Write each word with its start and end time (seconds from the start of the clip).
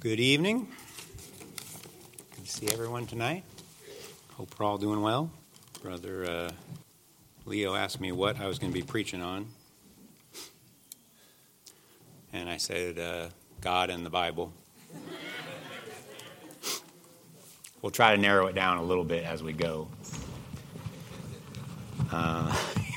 Good 0.00 0.20
evening. 0.20 0.68
Good 2.36 2.44
to 2.44 2.48
see 2.48 2.68
everyone 2.68 3.08
tonight. 3.08 3.42
Hope 4.34 4.54
we're 4.56 4.64
all 4.64 4.78
doing 4.78 5.02
well. 5.02 5.28
Brother 5.82 6.24
uh, 6.24 6.50
Leo 7.46 7.74
asked 7.74 8.00
me 8.00 8.12
what 8.12 8.38
I 8.38 8.46
was 8.46 8.60
going 8.60 8.72
to 8.72 8.78
be 8.78 8.86
preaching 8.86 9.22
on. 9.22 9.48
And 12.32 12.48
I 12.48 12.58
said, 12.58 13.00
uh, 13.00 13.30
God 13.60 13.90
and 13.90 14.06
the 14.06 14.10
Bible. 14.10 14.52
we'll 17.82 17.90
try 17.90 18.14
to 18.14 18.22
narrow 18.22 18.46
it 18.46 18.54
down 18.54 18.78
a 18.78 18.84
little 18.84 19.02
bit 19.02 19.24
as 19.24 19.42
we 19.42 19.52
go. 19.52 19.88
Uh, 22.12 22.56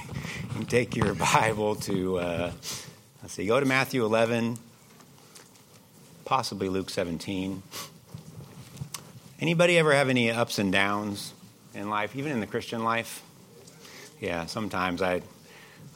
you 0.60 0.66
take 0.66 0.96
your 0.96 1.16
Bible 1.16 1.74
to, 1.78 2.20
uh, 2.20 2.52
let's 3.24 3.34
see, 3.34 3.48
go 3.48 3.60
to 3.60 3.66
Matthew 3.66 4.06
11 4.06 4.60
possibly 6.32 6.70
Luke 6.70 6.90
17. 6.90 7.62
Anybody 9.42 9.78
ever 9.78 9.94
have 9.94 10.08
any 10.08 10.32
ups 10.32 10.60
and 10.60 10.72
downs 10.72 11.34
in 11.74 11.90
life, 11.90 12.16
even 12.16 12.32
in 12.32 12.40
the 12.40 12.48
Christian 12.48 12.86
life? 12.86 13.22
Yeah, 14.22 14.46
sometimes 14.46 15.02
I, 15.02 15.24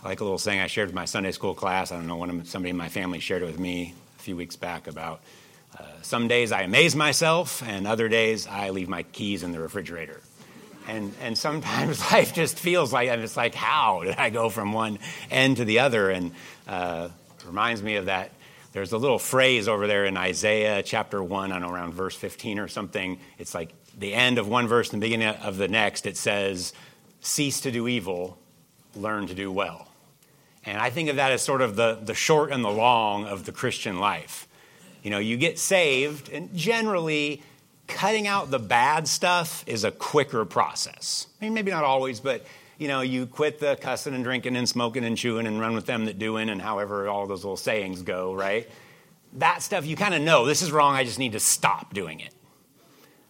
like 0.03 0.20
a 0.20 0.25
little 0.25 0.38
saying 0.38 0.59
I 0.59 0.67
shared 0.67 0.89
with 0.89 0.94
my 0.94 1.05
Sunday 1.05 1.31
school 1.31 1.53
class. 1.53 1.94
I 1.94 1.95
don't 1.95 2.08
know, 2.08 2.17
one 2.17 2.44
somebody 2.44 2.71
in 2.71 2.75
my 2.75 2.89
family 2.89 3.21
shared 3.21 3.44
it 3.44 3.45
with 3.45 3.59
me 3.59 3.94
a 4.20 4.21
few 4.23 4.35
weeks 4.35 4.58
back 4.58 4.88
about 4.88 5.21
uh, 5.80 5.84
some 6.02 6.27
days 6.27 6.52
I 6.52 6.63
amaze 6.63 6.97
myself, 6.97 7.63
and 7.63 7.88
other 7.88 8.09
days 8.09 8.45
I 8.45 8.72
leave 8.72 8.89
my 8.89 9.03
keys 9.03 9.41
in 9.41 9.53
the 9.53 9.61
refrigerator. 9.61 10.20
And, 10.86 11.13
and 11.22 11.38
sometimes 11.38 12.02
life 12.11 12.33
just 12.33 12.59
feels 12.59 12.91
like, 12.91 13.08
and 13.08 13.22
it's 13.22 13.38
like, 13.38 13.55
how 13.55 14.03
did 14.03 14.17
I 14.17 14.31
go 14.31 14.49
from 14.49 14.73
one 14.73 14.99
end 15.31 15.58
to 15.58 15.63
the 15.63 15.80
other? 15.80 16.09
And 16.09 16.33
uh, 16.67 17.08
reminds 17.45 17.81
me 17.81 17.95
of 17.95 18.05
that 18.08 18.31
there's 18.75 18.91
a 18.91 18.97
little 18.97 19.17
phrase 19.17 19.70
over 19.70 19.88
there 19.88 20.03
in 20.03 20.17
Isaiah 20.17 20.83
chapter 20.83 21.23
1, 21.23 21.53
I 21.53 21.59
know, 21.59 21.70
around 21.70 21.93
verse 21.93 22.13
15 22.13 22.59
or 22.59 22.67
something. 22.67 23.21
It's 23.38 23.55
like 23.55 23.73
the 23.97 24.13
end 24.13 24.38
of 24.38 24.50
one 24.50 24.67
verse 24.67 24.91
and 24.91 25.02
the 25.02 25.05
beginning 25.05 25.30
of 25.30 25.55
the 25.55 25.69
next. 25.69 26.05
It 26.05 26.17
says, 26.17 26.73
Cease 27.22 27.61
to 27.61 27.72
do 27.72 27.88
evil, 27.88 28.38
learn 28.94 29.27
to 29.27 29.33
do 29.33 29.50
well. 29.50 29.88
And 30.66 30.77
I 30.77 30.89
think 30.89 31.08
of 31.08 31.16
that 31.16 31.31
as 31.31 31.41
sort 31.41 31.61
of 31.61 31.77
the, 31.77 32.00
the 32.03 32.13
short 32.13 32.52
and 32.52 32.66
the 32.66 32.69
long 32.69 33.23
of 33.23 33.45
the 33.45 33.53
Christian 33.53 33.97
life. 33.97 34.45
You 35.03 35.09
know, 35.09 35.19
you 35.19 35.38
get 35.38 35.57
saved, 35.57 36.30
and 36.30 36.53
generally, 36.53 37.44
cutting 37.88 38.28
out 38.28 38.52
the 38.52 38.59
bad 38.59 39.07
stuff 39.07 39.63
is 39.67 39.85
a 39.85 39.91
quicker 39.91 40.44
process. 40.44 41.28
I 41.39 41.45
mean, 41.45 41.53
maybe 41.53 41.72
not 41.72 41.85
always, 41.85 42.19
but 42.19 42.45
you 42.78 42.88
know, 42.88 43.02
you 43.02 43.26
quit 43.26 43.59
the 43.59 43.76
cussing 43.76 44.14
and 44.14 44.23
drinking 44.23 44.56
and 44.56 44.68
smoking 44.68 45.04
and 45.04 45.18
chewing 45.18 45.48
and 45.48 45.59
run 45.59 45.76
with 45.76 45.86
them 45.86 46.06
that 46.06 46.20
doing 46.20 46.50
and 46.50 46.62
however 46.62 47.08
all 47.08 47.28
those 47.28 47.44
little 47.44 47.58
sayings 47.58 48.02
go, 48.02 48.34
right? 48.34 48.70
That 49.34 49.62
stuff 49.62 49.86
you 49.86 49.95
kind 49.95 50.14
of 50.14 50.22
know 50.22 50.45
this 50.45 50.62
is 50.62 50.72
wrong, 50.72 50.96
I 50.96 51.03
just 51.03 51.20
need 51.20 51.34
to 51.34 51.40
stop 51.40 51.94
doing 51.94 52.20
it. 52.20 52.34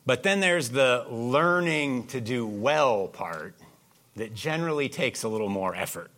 But 0.06 0.24
then 0.24 0.40
there's 0.40 0.70
the 0.70 1.06
learning 1.10 2.08
to 2.08 2.22
do 2.22 2.46
well 2.46 3.08
part 3.08 3.56
that 4.16 4.34
generally 4.34 4.88
takes 4.88 5.24
a 5.24 5.28
little 5.28 5.50
more 5.50 5.76
effort. 5.76 6.12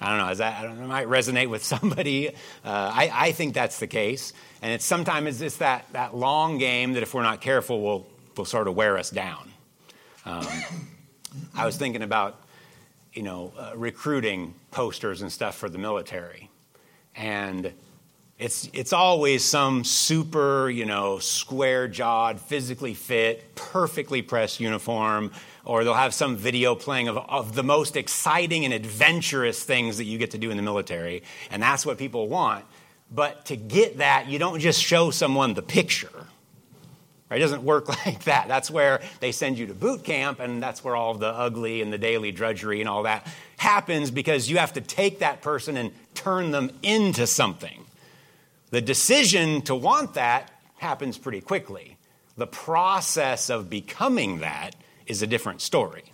I 0.00 0.10
don't 0.10 0.18
know, 0.18 0.30
is 0.30 0.38
that, 0.38 0.60
I 0.60 0.64
don't 0.64 0.78
know, 0.78 0.84
it 0.84 0.88
might 0.88 1.06
resonate 1.06 1.48
with 1.48 1.64
somebody. 1.64 2.28
Uh, 2.28 2.32
I, 2.64 3.10
I 3.12 3.32
think 3.32 3.54
that's 3.54 3.78
the 3.78 3.86
case. 3.86 4.32
And 4.60 4.72
it's 4.72 4.84
sometimes 4.84 5.40
it's 5.40 5.58
that, 5.58 5.86
that 5.92 6.14
long 6.14 6.58
game 6.58 6.94
that 6.94 7.02
if 7.02 7.14
we're 7.14 7.22
not 7.22 7.40
careful 7.40 7.80
will, 7.80 8.06
will 8.36 8.44
sort 8.44 8.68
of 8.68 8.74
wear 8.74 8.98
us 8.98 9.08
down. 9.10 9.50
Um, 10.26 10.46
I 11.54 11.66
was 11.66 11.76
thinking 11.76 12.02
about, 12.02 12.40
you 13.12 13.22
know, 13.22 13.52
uh, 13.58 13.72
recruiting 13.76 14.54
posters 14.70 15.22
and 15.22 15.32
stuff 15.32 15.56
for 15.56 15.68
the 15.68 15.78
military. 15.78 16.50
And 17.14 17.72
it's, 18.38 18.68
it's 18.74 18.92
always 18.92 19.42
some 19.44 19.82
super, 19.84 20.68
you 20.68 20.84
know, 20.84 21.18
square 21.18 21.88
jawed, 21.88 22.38
physically 22.38 22.92
fit, 22.92 23.54
perfectly 23.54 24.20
pressed 24.20 24.60
uniform, 24.60 25.32
or 25.64 25.84
they'll 25.84 25.94
have 25.94 26.12
some 26.12 26.36
video 26.36 26.74
playing 26.74 27.08
of, 27.08 27.16
of 27.16 27.54
the 27.54 27.62
most 27.62 27.96
exciting 27.96 28.66
and 28.66 28.74
adventurous 28.74 29.62
things 29.64 29.96
that 29.96 30.04
you 30.04 30.18
get 30.18 30.32
to 30.32 30.38
do 30.38 30.50
in 30.50 30.58
the 30.58 30.62
military. 30.62 31.22
And 31.50 31.62
that's 31.62 31.86
what 31.86 31.96
people 31.96 32.28
want. 32.28 32.66
But 33.10 33.46
to 33.46 33.56
get 33.56 33.98
that, 33.98 34.28
you 34.28 34.38
don't 34.38 34.60
just 34.60 34.82
show 34.82 35.10
someone 35.10 35.54
the 35.54 35.62
picture. 35.62 36.26
Right? 37.30 37.38
It 37.38 37.42
doesn't 37.44 37.62
work 37.62 37.88
like 38.06 38.24
that. 38.24 38.48
That's 38.48 38.70
where 38.70 39.00
they 39.20 39.32
send 39.32 39.58
you 39.58 39.66
to 39.66 39.74
boot 39.74 40.04
camp, 40.04 40.40
and 40.40 40.62
that's 40.62 40.84
where 40.84 40.96
all 40.96 41.14
the 41.14 41.28
ugly 41.28 41.82
and 41.82 41.92
the 41.92 41.98
daily 41.98 42.32
drudgery 42.32 42.80
and 42.80 42.88
all 42.88 43.04
that 43.04 43.26
happens 43.56 44.10
because 44.10 44.50
you 44.50 44.58
have 44.58 44.72
to 44.74 44.80
take 44.80 45.20
that 45.20 45.42
person 45.42 45.76
and 45.76 45.92
turn 46.14 46.50
them 46.50 46.70
into 46.82 47.26
something. 47.26 47.84
The 48.70 48.80
decision 48.80 49.62
to 49.62 49.74
want 49.74 50.14
that 50.14 50.50
happens 50.76 51.18
pretty 51.18 51.40
quickly. 51.40 51.96
The 52.36 52.46
process 52.46 53.48
of 53.48 53.70
becoming 53.70 54.40
that 54.40 54.76
is 55.06 55.22
a 55.22 55.26
different 55.26 55.62
story. 55.62 56.04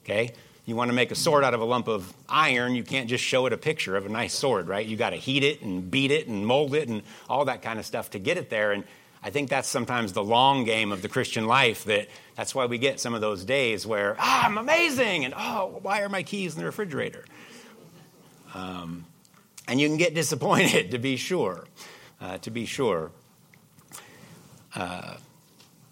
Okay? 0.00 0.32
You 0.64 0.76
want 0.76 0.90
to 0.90 0.94
make 0.94 1.10
a 1.10 1.16
sword 1.16 1.42
out 1.42 1.54
of 1.54 1.60
a 1.60 1.64
lump 1.64 1.88
of 1.88 2.14
iron, 2.28 2.76
you 2.76 2.84
can't 2.84 3.08
just 3.08 3.24
show 3.24 3.46
it 3.46 3.52
a 3.52 3.56
picture 3.56 3.96
of 3.96 4.06
a 4.06 4.08
nice 4.08 4.32
sword, 4.32 4.68
right? 4.68 4.86
You 4.86 4.96
got 4.96 5.10
to 5.10 5.16
heat 5.16 5.42
it 5.42 5.60
and 5.62 5.90
beat 5.90 6.12
it 6.12 6.28
and 6.28 6.46
mold 6.46 6.74
it 6.74 6.88
and 6.88 7.02
all 7.28 7.46
that 7.46 7.62
kind 7.62 7.80
of 7.80 7.86
stuff 7.86 8.10
to 8.10 8.20
get 8.20 8.36
it 8.36 8.48
there. 8.48 8.70
And 8.70 8.84
I 9.24 9.30
think 9.30 9.50
that's 9.50 9.68
sometimes 9.68 10.12
the 10.12 10.24
long 10.24 10.64
game 10.64 10.90
of 10.90 11.00
the 11.00 11.08
Christian 11.08 11.46
life 11.46 11.84
that 11.84 12.08
that's 12.36 12.54
why 12.54 12.66
we 12.66 12.78
get 12.78 12.98
some 12.98 13.14
of 13.14 13.20
those 13.20 13.44
days 13.44 13.86
where, 13.86 14.16
ah, 14.18 14.46
I'm 14.46 14.58
amazing, 14.58 15.24
and 15.24 15.32
oh, 15.36 15.78
why 15.82 16.02
are 16.02 16.08
my 16.08 16.24
keys 16.24 16.54
in 16.54 16.60
the 16.60 16.66
refrigerator? 16.66 17.24
Um, 18.54 19.06
and 19.68 19.80
you 19.80 19.88
can 19.88 19.96
get 19.96 20.14
disappointed, 20.14 20.90
to 20.92 20.98
be 20.98 21.16
sure. 21.16 21.64
Uh, 22.20 22.38
to 22.38 22.50
be 22.50 22.66
sure. 22.66 23.12
Uh, 24.74 25.16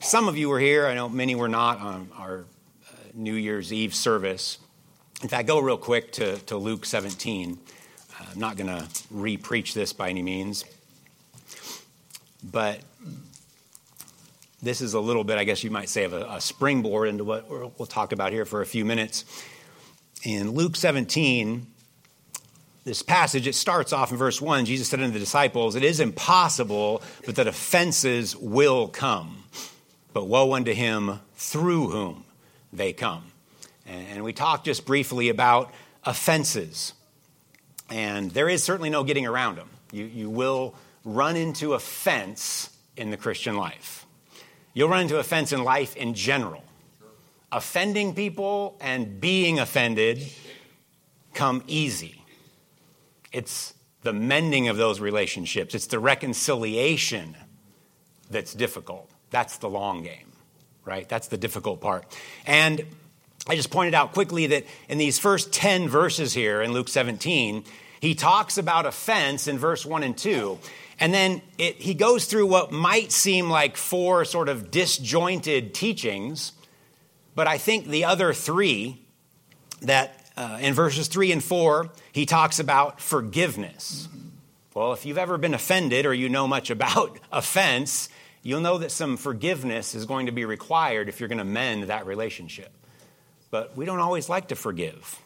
some 0.01 0.27
of 0.29 0.37
you 0.37 0.49
were 0.49 0.61
here, 0.61 0.87
I 0.87 0.95
know 0.95 1.09
many 1.09 1.35
were 1.35 1.49
not 1.49 1.79
on 1.79 2.11
our 2.17 2.39
uh, 2.89 2.95
New 3.15 3.35
Year's 3.35 3.73
Eve 3.73 3.95
service. 3.95 4.59
In 5.23 5.29
fact, 5.29 5.47
go 5.47 5.61
real 5.61 5.77
quick 5.77 6.13
to, 6.13 6.39
to 6.39 6.57
Luke 6.57 6.87
17. 6.87 7.59
Uh, 8.19 8.25
I'm 8.33 8.39
not 8.39 8.57
going 8.57 8.69
to 8.69 8.89
re 9.11 9.37
preach 9.37 9.75
this 9.75 9.93
by 9.93 10.09
any 10.09 10.23
means. 10.23 10.65
But 12.43 12.81
this 14.63 14.81
is 14.81 14.95
a 14.95 15.01
little 15.01 15.25
bit, 15.25 15.39
I 15.39 15.45
guess 15.45 15.65
you 15.65 15.71
might 15.71 15.89
say, 15.89 16.05
of 16.05 16.13
a, 16.13 16.27
a 16.31 16.41
springboard 16.41 17.09
into 17.09 17.25
what 17.25 17.49
we'll 17.49 17.87
talk 17.87 18.13
about 18.13 18.33
here 18.33 18.45
for 18.45 18.61
a 18.61 18.67
few 18.67 18.85
minutes. 18.85 19.25
In 20.23 20.51
Luke 20.53 20.77
17, 20.77 21.67
this 22.85 23.03
passage, 23.03 23.47
it 23.47 23.55
starts 23.55 23.93
off 23.93 24.11
in 24.11 24.17
verse 24.17 24.41
1. 24.41 24.65
Jesus 24.65 24.89
said 24.89 25.01
unto 25.01 25.13
the 25.13 25.19
disciples, 25.19 25.77
It 25.77 25.85
is 25.85 26.01
impossible, 26.01 27.03
but 27.25 27.37
that 27.37 27.47
offenses 27.47 28.37
will 28.37 28.89
come. 28.89 29.45
But 30.13 30.27
woe 30.27 30.55
unto 30.55 30.73
him 30.73 31.21
through 31.35 31.89
whom 31.89 32.25
they 32.73 32.93
come. 32.93 33.25
And 33.87 34.23
we 34.25 34.33
talked 34.33 34.65
just 34.65 34.85
briefly 34.85 35.29
about 35.29 35.73
offenses. 36.05 36.95
And 37.91 38.31
there 38.31 38.49
is 38.49 38.63
certainly 38.63 38.91
no 38.91 39.05
getting 39.05 39.27
around 39.27 39.57
them. 39.57 39.69
You, 39.93 40.05
you 40.05 40.31
will 40.31 40.75
run 41.05 41.37
into 41.37 41.75
offense 41.75 42.71
in 42.97 43.11
the 43.11 43.17
Christian 43.17 43.57
life. 43.57 44.07
You'll 44.75 44.89
run 44.89 45.03
into 45.03 45.19
offense 45.19 45.53
in 45.53 45.65
life 45.65 45.97
in 45.97 46.15
general. 46.15 46.63
Offending 47.53 48.15
people 48.15 48.77
and 48.81 49.21
being 49.21 49.59
offended 49.59 50.25
come 51.35 51.65
easy. 51.67 52.23
It's 53.33 53.75
the 54.03 54.13
mending 54.13 54.69
of 54.69 54.77
those 54.77 55.01
relationships, 55.01 55.75
it's 55.75 55.87
the 55.87 55.99
reconciliation 55.99 57.37
that's 58.31 58.55
difficult. 58.55 59.11
That's 59.31 59.59
the 59.59 59.69
long 59.69 60.03
game, 60.03 60.33
right? 60.85 61.09
That's 61.09 61.29
the 61.29 61.37
difficult 61.37 61.81
part. 61.81 62.07
And 62.47 62.85
I 63.47 63.57
just 63.57 63.71
pointed 63.71 63.95
out 63.95 64.13
quickly 64.13 64.47
that 64.49 64.65
in 64.89 64.99
these 64.99 65.19
first 65.19 65.53
10 65.53 65.89
verses 65.89 66.33
here 66.33 66.63
in 66.63 66.73
Luke 66.73 66.89
17, 66.89 67.65
he 68.01 68.15
talks 68.15 68.59
about 68.59 68.87
offense 68.87 69.47
in 69.47 69.59
verse 69.59 69.85
1 69.85 70.03
and 70.03 70.17
2. 70.17 70.59
And 71.01 71.15
then 71.15 71.41
it, 71.57 71.77
he 71.77 71.95
goes 71.95 72.27
through 72.27 72.47
what 72.47 72.71
might 72.71 73.11
seem 73.11 73.49
like 73.49 73.79
four 73.79 74.27
sort 74.27 74.51
of 74.51 74.71
disjointed 74.71 75.73
teachings, 75.73 76.53
but 77.35 77.49
I 77.49 77.57
think 77.57 77.87
the 77.87 78.05
other 78.05 78.35
three 78.35 79.01
that 79.81 80.31
uh, 80.37 80.59
in 80.61 80.75
verses 80.75 81.09
three 81.09 81.33
and 81.33 81.43
four, 81.43 81.91
he 82.13 82.27
talks 82.27 82.59
about 82.59 83.01
forgiveness. 83.01 84.09
Well, 84.75 84.93
if 84.93 85.07
you've 85.07 85.19
ever 85.19 85.39
been 85.39 85.55
offended 85.55 86.05
or 86.07 86.15
you 86.15 86.29
know 86.29 86.47
much 86.47 86.71
about 86.71 87.19
offense, 87.33 88.11
you'll 88.43 88.61
know 88.61 88.79
that 88.79 88.93
some 88.93 89.17
forgiveness 89.17 89.95
is 89.95 90.05
going 90.05 90.27
to 90.27 90.33
be 90.33 90.45
required 90.45 91.09
if 91.09 91.19
you're 91.19 91.29
going 91.29 91.39
to 91.39 91.45
mend 91.45 91.85
that 91.85 92.07
relationship. 92.07 92.73
But 93.51 93.77
we 93.77 93.85
don't 93.85 93.99
always 93.99 94.29
like 94.29 94.49
to 94.49 94.57
forgive. 94.57 95.19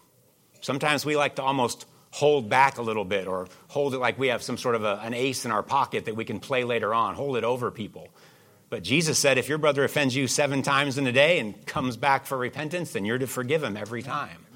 Sometimes 0.61 1.05
we 1.05 1.17
like 1.17 1.37
to 1.37 1.43
almost 1.43 1.87
hold 2.15 2.49
back 2.49 2.79
a 2.79 2.83
little 2.83 3.05
bit 3.05 3.27
or 3.27 3.49
hold 3.67 3.93
it 3.93 3.99
like 3.99 4.17
we 4.17 4.29
have 4.29 4.41
some 4.41 4.57
sort 4.57 4.77
of 4.77 4.85
a, 4.85 5.01
an 5.03 5.13
ace 5.13 5.45
in 5.45 5.51
our 5.51 5.65
pocket 5.65 6.05
that 6.05 6.15
we 6.15 6.25
can 6.25 6.39
play 6.39 6.63
later 6.63 6.95
on, 6.95 7.17
hold 7.17 7.37
it 7.37 7.43
over 7.43 7.73
people. 7.73 8.09
But 8.71 8.85
Jesus 8.85 9.19
said, 9.19 9.37
if 9.37 9.49
your 9.49 9.59
brother 9.59 9.83
offends 9.83 10.15
you 10.15 10.29
seven 10.29 10.63
times 10.63 10.97
in 10.97 11.09
a 11.09 11.13
day 11.13 11.41
and 11.41 11.67
comes 11.67 11.97
back 11.97 12.25
for 12.25 12.39
repentance, 12.39 12.93
then 12.93 13.05
you're 13.05 13.19
to 13.19 13.27
forgive 13.27 13.65
him 13.65 13.77
every 13.77 14.01
time. 14.01 14.47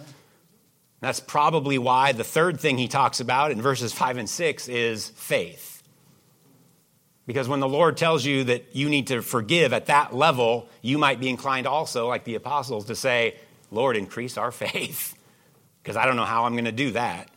That's 1.01 1.19
probably 1.19 1.79
why 1.79 2.13
the 2.13 2.23
third 2.23 2.61
thing 2.61 2.79
he 2.79 2.87
talks 2.87 3.19
about 3.19 3.51
in 3.51 3.61
verses 3.61 3.93
five 3.93 4.19
and 4.19 4.31
six 4.31 4.69
is 4.69 5.09
faith. 5.09 5.83
Because 7.27 7.49
when 7.49 7.59
the 7.59 7.69
Lord 7.69 7.97
tells 7.97 8.25
you 8.25 8.45
that 8.45 8.77
you 8.77 8.89
need 8.89 9.09
to 9.09 9.21
forgive 9.21 9.73
at 9.73 9.87
that 9.87 10.15
level, 10.15 10.69
you 10.81 10.97
might 10.97 11.19
be 11.19 11.29
inclined 11.29 11.67
also, 11.67 12.07
like 12.07 12.23
the 12.23 12.37
apostles, 12.37 12.87
to 12.87 12.95
say, 12.95 13.37
Lord, 13.73 13.97
increase 13.97 14.39
our 14.39 14.53
faith. 14.65 15.17
Because 15.83 15.97
I 15.97 16.07
don't 16.07 16.15
know 16.15 16.25
how 16.25 16.45
I'm 16.45 16.53
going 16.53 16.67
to 16.67 16.73
do 16.73 16.93
that. 16.93 17.29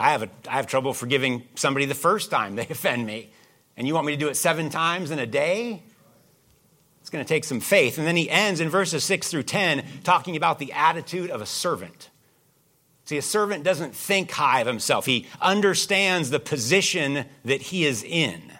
I 0.00 0.12
have, 0.12 0.22
a, 0.22 0.30
I 0.48 0.56
have 0.56 0.66
trouble 0.66 0.94
forgiving 0.94 1.42
somebody 1.54 1.84
the 1.84 1.94
first 1.94 2.30
time 2.30 2.56
they 2.56 2.66
offend 2.70 3.06
me. 3.06 3.30
And 3.76 3.86
you 3.86 3.94
want 3.94 4.06
me 4.06 4.14
to 4.14 4.18
do 4.18 4.28
it 4.28 4.34
seven 4.34 4.70
times 4.70 5.10
in 5.10 5.18
a 5.18 5.26
day? 5.26 5.82
It's 7.00 7.10
going 7.10 7.24
to 7.24 7.28
take 7.28 7.44
some 7.44 7.60
faith. 7.60 7.98
And 7.98 8.06
then 8.06 8.16
he 8.16 8.28
ends 8.28 8.60
in 8.60 8.70
verses 8.70 9.04
6 9.04 9.28
through 9.28 9.44
10 9.44 9.84
talking 10.02 10.36
about 10.36 10.58
the 10.58 10.72
attitude 10.72 11.30
of 11.30 11.40
a 11.40 11.46
servant. 11.46 12.08
See, 13.04 13.18
a 13.18 13.22
servant 13.22 13.62
doesn't 13.62 13.94
think 13.94 14.30
high 14.30 14.60
of 14.60 14.66
himself, 14.66 15.04
he 15.04 15.26
understands 15.40 16.30
the 16.30 16.40
position 16.40 17.26
that 17.44 17.60
he 17.60 17.84
is 17.84 18.02
in. 18.02 18.52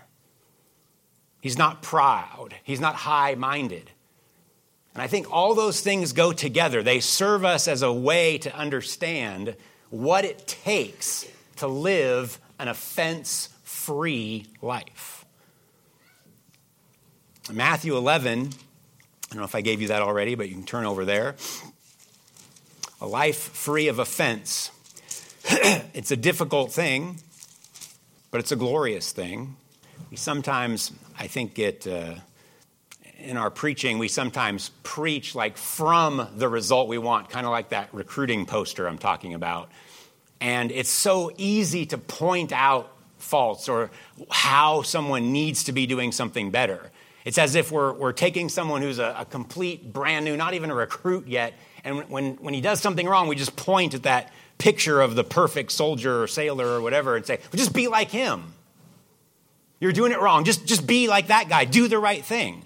He's 1.40 1.56
not 1.56 1.82
proud. 1.82 2.54
He's 2.64 2.80
not 2.80 2.96
high 2.96 3.34
minded. 3.34 3.90
And 4.92 5.02
I 5.02 5.06
think 5.06 5.32
all 5.32 5.54
those 5.54 5.80
things 5.80 6.12
go 6.12 6.32
together. 6.32 6.82
They 6.82 7.00
serve 7.00 7.44
us 7.44 7.66
as 7.66 7.82
a 7.82 7.92
way 7.92 8.36
to 8.38 8.54
understand 8.54 9.56
what 9.90 10.24
it 10.24 10.46
takes 10.46 11.26
to 11.56 11.66
live 11.66 12.38
an 12.58 12.68
offense 12.68 13.48
free 13.64 14.46
life. 14.62 15.24
Matthew 17.52 17.96
11, 17.96 18.38
I 18.38 18.42
don't 19.30 19.38
know 19.38 19.44
if 19.44 19.54
I 19.54 19.60
gave 19.60 19.82
you 19.82 19.88
that 19.88 20.02
already, 20.02 20.34
but 20.36 20.48
you 20.48 20.54
can 20.54 20.64
turn 20.64 20.86
over 20.86 21.04
there. 21.04 21.34
A 23.00 23.06
life 23.06 23.36
free 23.38 23.88
of 23.88 23.98
offense. 23.98 24.70
it's 25.94 26.10
a 26.10 26.16
difficult 26.16 26.72
thing, 26.72 27.16
but 28.30 28.40
it's 28.40 28.52
a 28.52 28.56
glorious 28.56 29.12
thing. 29.12 29.56
We 30.10 30.16
sometimes 30.16 30.92
I 31.18 31.26
think 31.26 31.54
get. 31.54 31.86
uh, 31.86 32.14
in 33.20 33.36
our 33.36 33.50
preaching, 33.50 33.98
we 33.98 34.08
sometimes 34.08 34.70
preach 34.82 35.34
like 35.34 35.56
from 35.56 36.28
the 36.36 36.48
result 36.48 36.88
we 36.88 36.98
want, 36.98 37.30
kind 37.30 37.46
of 37.46 37.52
like 37.52 37.70
that 37.70 37.88
recruiting 37.92 38.46
poster 38.46 38.86
I'm 38.86 38.98
talking 38.98 39.34
about. 39.34 39.70
And 40.40 40.72
it's 40.72 40.90
so 40.90 41.30
easy 41.36 41.86
to 41.86 41.98
point 41.98 42.52
out 42.52 42.90
faults 43.18 43.68
or 43.68 43.90
how 44.30 44.82
someone 44.82 45.32
needs 45.32 45.64
to 45.64 45.72
be 45.72 45.86
doing 45.86 46.12
something 46.12 46.50
better. 46.50 46.90
It's 47.24 47.36
as 47.36 47.54
if 47.54 47.70
we're, 47.70 47.92
we're 47.92 48.12
taking 48.12 48.48
someone 48.48 48.80
who's 48.80 48.98
a, 48.98 49.14
a 49.18 49.24
complete, 49.26 49.92
brand 49.92 50.24
new, 50.24 50.36
not 50.36 50.54
even 50.54 50.70
a 50.70 50.74
recruit 50.74 51.28
yet, 51.28 51.52
and 51.84 52.08
when, 52.08 52.34
when 52.36 52.54
he 52.54 52.60
does 52.60 52.80
something 52.80 53.06
wrong, 53.06 53.28
we 53.28 53.36
just 53.36 53.56
point 53.56 53.94
at 53.94 54.04
that 54.04 54.32
picture 54.58 55.00
of 55.00 55.14
the 55.14 55.24
perfect 55.24 55.72
soldier 55.72 56.22
or 56.22 56.26
sailor 56.26 56.66
or 56.66 56.80
whatever 56.80 57.16
and 57.16 57.24
say, 57.24 57.36
well, 57.36 57.58
just 57.58 57.72
be 57.72 57.88
like 57.88 58.10
him. 58.10 58.52
You're 59.80 59.92
doing 59.92 60.12
it 60.12 60.20
wrong. 60.20 60.44
Just, 60.44 60.66
just 60.66 60.86
be 60.86 61.08
like 61.08 61.28
that 61.28 61.48
guy. 61.48 61.64
Do 61.64 61.88
the 61.88 61.98
right 61.98 62.22
thing 62.22 62.64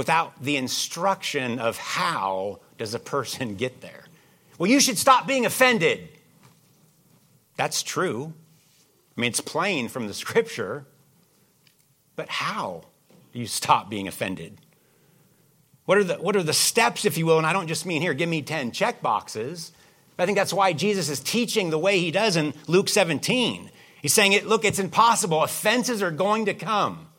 without 0.00 0.42
the 0.42 0.56
instruction 0.56 1.58
of 1.58 1.76
how 1.76 2.58
does 2.78 2.94
a 2.94 2.98
person 2.98 3.54
get 3.54 3.82
there. 3.82 4.04
Well, 4.56 4.70
you 4.70 4.80
should 4.80 4.96
stop 4.96 5.26
being 5.26 5.44
offended. 5.44 6.08
That's 7.56 7.82
true. 7.82 8.32
I 9.14 9.20
mean, 9.20 9.28
it's 9.28 9.42
plain 9.42 9.88
from 9.88 10.06
the 10.06 10.14
scripture. 10.14 10.86
But 12.16 12.30
how 12.30 12.84
do 13.34 13.40
you 13.40 13.46
stop 13.46 13.90
being 13.90 14.08
offended? 14.08 14.56
What 15.84 15.98
are, 15.98 16.04
the, 16.04 16.14
what 16.14 16.34
are 16.34 16.42
the 16.42 16.54
steps, 16.54 17.04
if 17.04 17.18
you 17.18 17.26
will? 17.26 17.36
And 17.36 17.46
I 17.46 17.52
don't 17.52 17.68
just 17.68 17.84
mean 17.84 18.00
here, 18.00 18.14
give 18.14 18.30
me 18.30 18.40
10 18.40 18.72
check 18.72 19.02
boxes. 19.02 19.70
I 20.18 20.24
think 20.24 20.38
that's 20.38 20.54
why 20.54 20.72
Jesus 20.72 21.10
is 21.10 21.20
teaching 21.20 21.68
the 21.68 21.78
way 21.78 21.98
he 21.98 22.10
does 22.10 22.36
in 22.36 22.54
Luke 22.68 22.88
17. 22.88 23.70
He's 24.00 24.14
saying, 24.14 24.32
it, 24.32 24.46
look, 24.46 24.64
it's 24.64 24.78
impossible. 24.78 25.42
Offenses 25.42 26.02
are 26.02 26.10
going 26.10 26.46
to 26.46 26.54
come. 26.54 27.09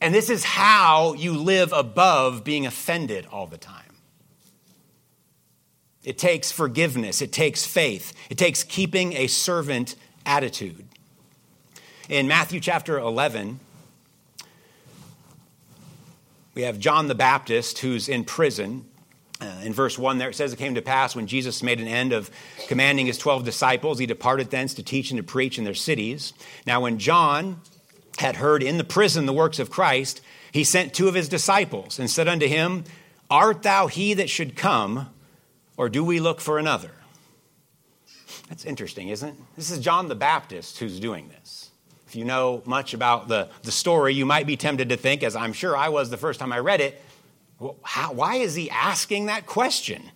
And 0.00 0.14
this 0.14 0.30
is 0.30 0.44
how 0.44 1.12
you 1.14 1.36
live 1.36 1.72
above 1.72 2.42
being 2.42 2.64
offended 2.66 3.26
all 3.30 3.46
the 3.46 3.58
time. 3.58 3.84
It 6.02 6.16
takes 6.16 6.50
forgiveness, 6.50 7.20
it 7.20 7.32
takes 7.32 7.66
faith, 7.66 8.14
it 8.30 8.38
takes 8.38 8.64
keeping 8.64 9.12
a 9.12 9.26
servant 9.26 9.96
attitude. 10.24 10.86
In 12.08 12.26
Matthew 12.26 12.58
chapter 12.60 12.98
11, 12.98 13.60
we 16.54 16.62
have 16.62 16.78
John 16.78 17.08
the 17.08 17.14
Baptist 17.14 17.78
who's 17.80 18.08
in 18.08 18.24
prison. 18.24 18.86
Uh, 19.42 19.46
in 19.62 19.72
verse 19.72 19.98
1 19.98 20.18
there 20.18 20.28
it 20.28 20.34
says 20.34 20.52
it 20.52 20.58
came 20.58 20.74
to 20.74 20.82
pass 20.82 21.16
when 21.16 21.26
jesus 21.26 21.62
made 21.62 21.80
an 21.80 21.88
end 21.88 22.12
of 22.12 22.30
commanding 22.68 23.06
his 23.06 23.16
12 23.16 23.42
disciples 23.42 23.98
he 23.98 24.04
departed 24.04 24.50
thence 24.50 24.74
to 24.74 24.82
teach 24.82 25.10
and 25.10 25.16
to 25.16 25.22
preach 25.22 25.56
in 25.56 25.64
their 25.64 25.72
cities 25.72 26.34
now 26.66 26.82
when 26.82 26.98
john 26.98 27.58
had 28.20 28.36
heard 28.36 28.62
in 28.62 28.78
the 28.78 28.84
prison 28.84 29.26
the 29.26 29.32
works 29.32 29.58
of 29.58 29.70
christ 29.70 30.20
he 30.52 30.64
sent 30.64 30.94
two 30.94 31.08
of 31.08 31.14
his 31.14 31.28
disciples 31.28 31.98
and 31.98 32.10
said 32.10 32.28
unto 32.28 32.46
him 32.46 32.84
art 33.28 33.62
thou 33.62 33.86
he 33.86 34.14
that 34.14 34.30
should 34.30 34.56
come 34.56 35.08
or 35.76 35.88
do 35.88 36.04
we 36.04 36.20
look 36.20 36.40
for 36.40 36.58
another 36.58 36.92
that's 38.48 38.64
interesting 38.64 39.08
isn't 39.08 39.30
it 39.30 39.36
this 39.56 39.70
is 39.70 39.78
john 39.78 40.08
the 40.08 40.14
baptist 40.14 40.78
who's 40.78 41.00
doing 41.00 41.28
this 41.28 41.70
if 42.06 42.16
you 42.16 42.24
know 42.24 42.60
much 42.64 42.92
about 42.92 43.28
the, 43.28 43.48
the 43.62 43.70
story 43.70 44.14
you 44.14 44.26
might 44.26 44.46
be 44.46 44.56
tempted 44.56 44.88
to 44.88 44.96
think 44.96 45.22
as 45.22 45.34
i'm 45.36 45.52
sure 45.52 45.76
i 45.76 45.88
was 45.88 46.10
the 46.10 46.16
first 46.16 46.40
time 46.40 46.52
i 46.52 46.58
read 46.58 46.80
it 46.80 47.00
well, 47.60 47.76
how, 47.82 48.12
why 48.14 48.36
is 48.36 48.54
he 48.54 48.70
asking 48.70 49.26
that 49.26 49.46
question? 49.46 50.10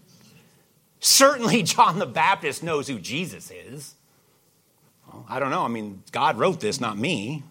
Certainly, 0.99 1.63
John 1.65 2.01
the 2.01 2.07
Baptist 2.07 2.63
knows 2.63 2.89
who 2.89 2.99
Jesus 2.99 3.53
is. 3.53 3.95
Well, 5.07 5.25
I 5.29 5.39
don't 5.39 5.51
know. 5.51 5.63
I 5.63 5.69
mean, 5.69 6.03
God 6.11 6.39
wrote 6.39 6.59
this, 6.59 6.81
not 6.81 6.99
me. 6.99 7.45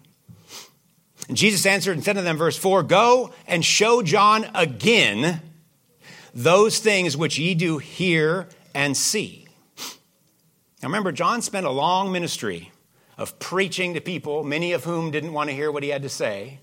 And 1.28 1.36
Jesus 1.36 1.64
answered 1.64 1.92
and 1.92 2.04
said 2.04 2.14
to 2.14 2.22
them, 2.22 2.36
verse 2.36 2.56
4 2.56 2.82
Go 2.82 3.32
and 3.46 3.64
show 3.64 4.02
John 4.02 4.46
again 4.54 5.40
those 6.34 6.78
things 6.78 7.16
which 7.16 7.38
ye 7.38 7.54
do 7.54 7.78
hear 7.78 8.48
and 8.74 8.96
see. 8.96 9.46
Now 10.82 10.88
remember, 10.88 11.12
John 11.12 11.40
spent 11.42 11.66
a 11.66 11.70
long 11.70 12.12
ministry 12.12 12.72
of 13.16 13.38
preaching 13.38 13.94
to 13.94 14.00
people, 14.00 14.44
many 14.44 14.72
of 14.72 14.84
whom 14.84 15.10
didn't 15.10 15.32
want 15.32 15.48
to 15.48 15.56
hear 15.56 15.70
what 15.70 15.82
he 15.82 15.88
had 15.88 16.02
to 16.02 16.08
say 16.08 16.60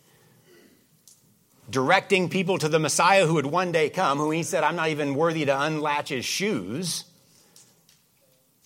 directing 1.72 2.30
people 2.30 2.58
to 2.58 2.70
the 2.70 2.80
Messiah 2.80 3.26
who 3.26 3.36
would 3.36 3.46
one 3.46 3.72
day 3.72 3.90
come, 3.90 4.18
who 4.18 4.30
he 4.30 4.44
said, 4.44 4.64
I'm 4.64 4.76
not 4.76 4.90
even 4.90 5.16
worthy 5.16 5.46
to 5.46 5.62
unlatch 5.62 6.10
his 6.10 6.26
shoes. 6.26 7.06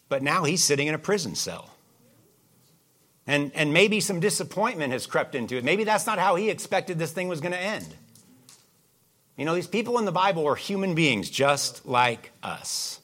But 0.09 0.23
now 0.23 0.43
he's 0.43 0.63
sitting 0.63 0.87
in 0.87 0.95
a 0.95 0.99
prison 0.99 1.35
cell. 1.35 1.69
And, 3.27 3.51
and 3.55 3.73
maybe 3.73 3.99
some 4.01 4.19
disappointment 4.19 4.93
has 4.93 5.07
crept 5.07 5.33
into 5.33 5.57
it. 5.57 5.63
Maybe 5.63 5.83
that's 5.83 6.05
not 6.05 6.19
how 6.19 6.35
he 6.35 6.49
expected 6.49 6.99
this 6.99 7.11
thing 7.11 7.27
was 7.27 7.41
going 7.41 7.53
to 7.53 7.59
end. 7.59 7.87
You 9.35 9.45
know, 9.45 9.55
these 9.55 9.67
people 9.67 9.97
in 9.97 10.05
the 10.05 10.11
Bible 10.11 10.47
are 10.47 10.55
human 10.55 10.95
beings 10.95 11.29
just 11.29 11.85
like 11.85 12.31
us. 12.43 12.99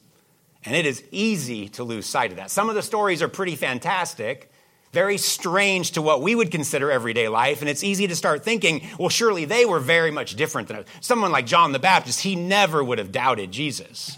And 0.63 0.75
it 0.75 0.85
is 0.85 1.03
easy 1.11 1.69
to 1.69 1.83
lose 1.83 2.05
sight 2.05 2.31
of 2.31 2.37
that. 2.37 2.51
Some 2.51 2.69
of 2.69 2.75
the 2.75 2.83
stories 2.83 3.21
are 3.23 3.27
pretty 3.27 3.55
fantastic, 3.55 4.51
very 4.93 5.17
strange 5.17 5.91
to 5.93 6.01
what 6.01 6.21
we 6.21 6.35
would 6.35 6.51
consider 6.51 6.91
everyday 6.91 7.27
life. 7.27 7.61
And 7.61 7.69
it's 7.69 7.83
easy 7.83 8.07
to 8.07 8.15
start 8.15 8.43
thinking, 8.43 8.87
well, 8.99 9.09
surely 9.09 9.45
they 9.45 9.65
were 9.65 9.79
very 9.79 10.11
much 10.11 10.35
different 10.35 10.67
than 10.67 10.77
us. 10.77 10.85
Someone 11.01 11.31
like 11.31 11.47
John 11.47 11.71
the 11.71 11.79
Baptist, 11.79 12.21
he 12.21 12.35
never 12.35 12.83
would 12.83 12.99
have 12.99 13.11
doubted 13.11 13.51
Jesus. 13.51 14.17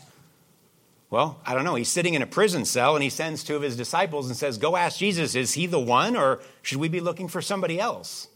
Well, 1.14 1.40
I 1.46 1.54
don't 1.54 1.64
know. 1.64 1.76
He's 1.76 1.90
sitting 1.90 2.16
in 2.16 2.24
a 2.24 2.26
prison 2.26 2.66
cell 2.66 2.96
and 2.96 3.04
he 3.04 3.12
sends 3.12 3.44
two 3.44 3.56
of 3.56 3.62
his 3.62 3.78
disciples 3.78 4.30
and 4.30 4.36
says, 4.36 4.58
Go 4.58 4.76
ask 4.76 4.98
Jesus, 4.98 5.36
is 5.36 5.54
he 5.54 5.68
the 5.68 5.80
one 5.80 6.16
or 6.16 6.42
should 6.64 6.80
we 6.80 6.88
be 6.88 7.02
looking 7.02 7.28
for 7.28 7.40
somebody 7.40 7.80
else? 7.80 8.30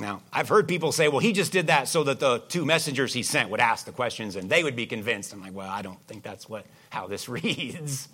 Now, 0.00 0.22
I've 0.32 0.48
heard 0.48 0.66
people 0.66 0.90
say, 0.90 1.06
well, 1.06 1.20
he 1.20 1.32
just 1.32 1.52
did 1.52 1.68
that 1.68 1.86
so 1.86 2.02
that 2.02 2.18
the 2.18 2.40
two 2.48 2.64
messengers 2.64 3.12
he 3.12 3.22
sent 3.22 3.50
would 3.50 3.60
ask 3.60 3.86
the 3.86 3.92
questions 3.92 4.34
and 4.34 4.50
they 4.50 4.64
would 4.64 4.74
be 4.74 4.86
convinced. 4.86 5.32
I'm 5.32 5.40
like, 5.40 5.54
well, 5.54 5.70
I 5.70 5.82
don't 5.82 6.04
think 6.08 6.24
that's 6.24 6.48
what, 6.48 6.66
how 6.90 7.06
this 7.06 7.28
reads. 7.28 8.08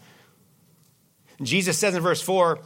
Jesus 1.41 1.79
says 1.79 1.95
in 1.95 2.03
verse 2.03 2.21
4, 2.21 2.59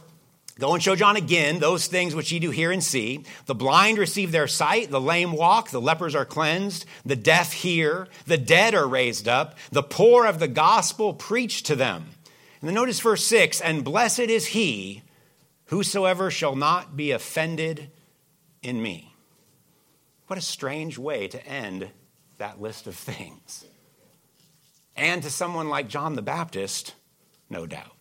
Go 0.57 0.73
and 0.73 0.81
show 0.81 0.95
John 0.95 1.17
again 1.17 1.59
those 1.59 1.87
things 1.87 2.15
which 2.15 2.31
ye 2.31 2.39
do 2.39 2.49
hear 2.49 2.71
and 2.71 2.83
see. 2.83 3.25
The 3.45 3.55
blind 3.55 3.97
receive 3.97 4.31
their 4.31 4.47
sight, 4.47 4.89
the 4.89 5.01
lame 5.01 5.33
walk, 5.33 5.69
the 5.69 5.81
lepers 5.81 6.15
are 6.15 6.23
cleansed, 6.23 6.85
the 7.05 7.17
deaf 7.17 7.51
hear, 7.51 8.07
the 8.25 8.37
dead 8.37 8.73
are 8.73 8.87
raised 8.87 9.27
up, 9.27 9.57
the 9.71 9.83
poor 9.83 10.25
of 10.25 10.39
the 10.39 10.47
gospel 10.47 11.13
preach 11.13 11.63
to 11.63 11.75
them. 11.75 12.11
And 12.61 12.69
then 12.69 12.75
notice 12.75 13.01
verse 13.01 13.25
6 13.25 13.59
And 13.59 13.83
blessed 13.83 14.19
is 14.19 14.47
he 14.47 15.03
whosoever 15.65 16.31
shall 16.31 16.55
not 16.55 16.95
be 16.95 17.11
offended 17.11 17.91
in 18.61 18.81
me. 18.81 19.13
What 20.27 20.39
a 20.39 20.41
strange 20.41 20.97
way 20.97 21.27
to 21.27 21.45
end 21.45 21.89
that 22.37 22.61
list 22.61 22.87
of 22.87 22.95
things. 22.95 23.65
And 24.95 25.21
to 25.23 25.29
someone 25.29 25.67
like 25.67 25.89
John 25.89 26.15
the 26.15 26.21
Baptist, 26.21 26.95
no 27.49 27.65
doubt. 27.65 27.94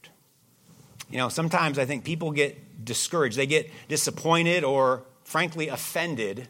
You 1.11 1.18
know, 1.18 1.28
sometimes 1.28 1.78
I 1.78 1.84
think 1.84 2.04
people 2.04 2.30
get 2.32 2.84
discouraged, 2.84 3.37
they 3.37 3.46
get 3.46 3.70
disappointed 3.88 4.64
or, 4.64 5.04
frankly, 5.25 5.68
offended 5.68 6.49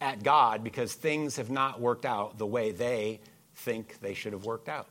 at 0.00 0.22
God 0.22 0.62
because 0.62 0.94
things 0.94 1.36
have 1.36 1.50
not 1.50 1.80
worked 1.80 2.04
out 2.04 2.38
the 2.38 2.46
way 2.46 2.70
they 2.70 3.20
think 3.54 4.00
they 4.00 4.14
should 4.14 4.32
have 4.32 4.44
worked 4.44 4.68
out. 4.68 4.86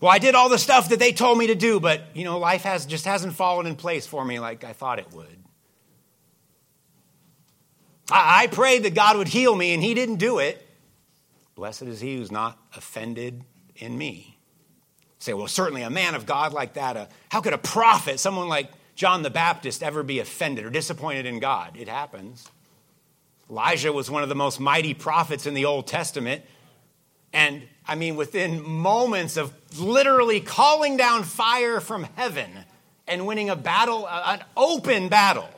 Well, 0.00 0.10
I 0.10 0.18
did 0.18 0.34
all 0.34 0.48
the 0.48 0.58
stuff 0.58 0.88
that 0.88 0.98
they 0.98 1.12
told 1.12 1.38
me 1.38 1.46
to 1.46 1.54
do, 1.54 1.78
but 1.78 2.02
you 2.14 2.24
know, 2.24 2.38
life 2.38 2.62
has 2.62 2.86
just 2.86 3.04
hasn't 3.04 3.34
fallen 3.34 3.66
in 3.66 3.76
place 3.76 4.06
for 4.06 4.24
me 4.24 4.40
like 4.40 4.64
I 4.64 4.72
thought 4.72 4.98
it 4.98 5.12
would. 5.12 5.38
I, 8.10 8.42
I 8.42 8.46
prayed 8.48 8.82
that 8.82 8.94
God 8.94 9.16
would 9.16 9.28
heal 9.28 9.54
me 9.54 9.74
and 9.74 9.82
he 9.82 9.94
didn't 9.94 10.16
do 10.16 10.38
it. 10.40 10.66
Blessed 11.54 11.82
is 11.82 12.00
he 12.00 12.16
who's 12.16 12.32
not 12.32 12.58
offended 12.76 13.44
in 13.76 13.96
me. 13.96 14.38
Say, 15.22 15.32
well, 15.32 15.46
certainly 15.46 15.82
a 15.82 15.90
man 15.90 16.14
of 16.14 16.26
God 16.26 16.52
like 16.52 16.74
that, 16.74 17.10
how 17.28 17.40
could 17.40 17.52
a 17.52 17.58
prophet, 17.58 18.18
someone 18.18 18.48
like 18.48 18.70
John 18.96 19.22
the 19.22 19.30
Baptist, 19.30 19.82
ever 19.82 20.02
be 20.02 20.18
offended 20.18 20.64
or 20.64 20.70
disappointed 20.70 21.26
in 21.26 21.38
God? 21.38 21.76
It 21.76 21.88
happens. 21.88 22.48
Elijah 23.48 23.92
was 23.92 24.10
one 24.10 24.24
of 24.24 24.28
the 24.28 24.34
most 24.34 24.58
mighty 24.58 24.94
prophets 24.94 25.46
in 25.46 25.54
the 25.54 25.64
Old 25.64 25.86
Testament. 25.86 26.42
And 27.32 27.62
I 27.86 27.94
mean, 27.94 28.16
within 28.16 28.66
moments 28.66 29.36
of 29.36 29.52
literally 29.78 30.40
calling 30.40 30.96
down 30.96 31.22
fire 31.22 31.80
from 31.80 32.04
heaven 32.16 32.50
and 33.06 33.26
winning 33.26 33.48
a 33.48 33.56
battle, 33.56 34.08
an 34.08 34.42
open 34.56 35.08
battle 35.08 35.48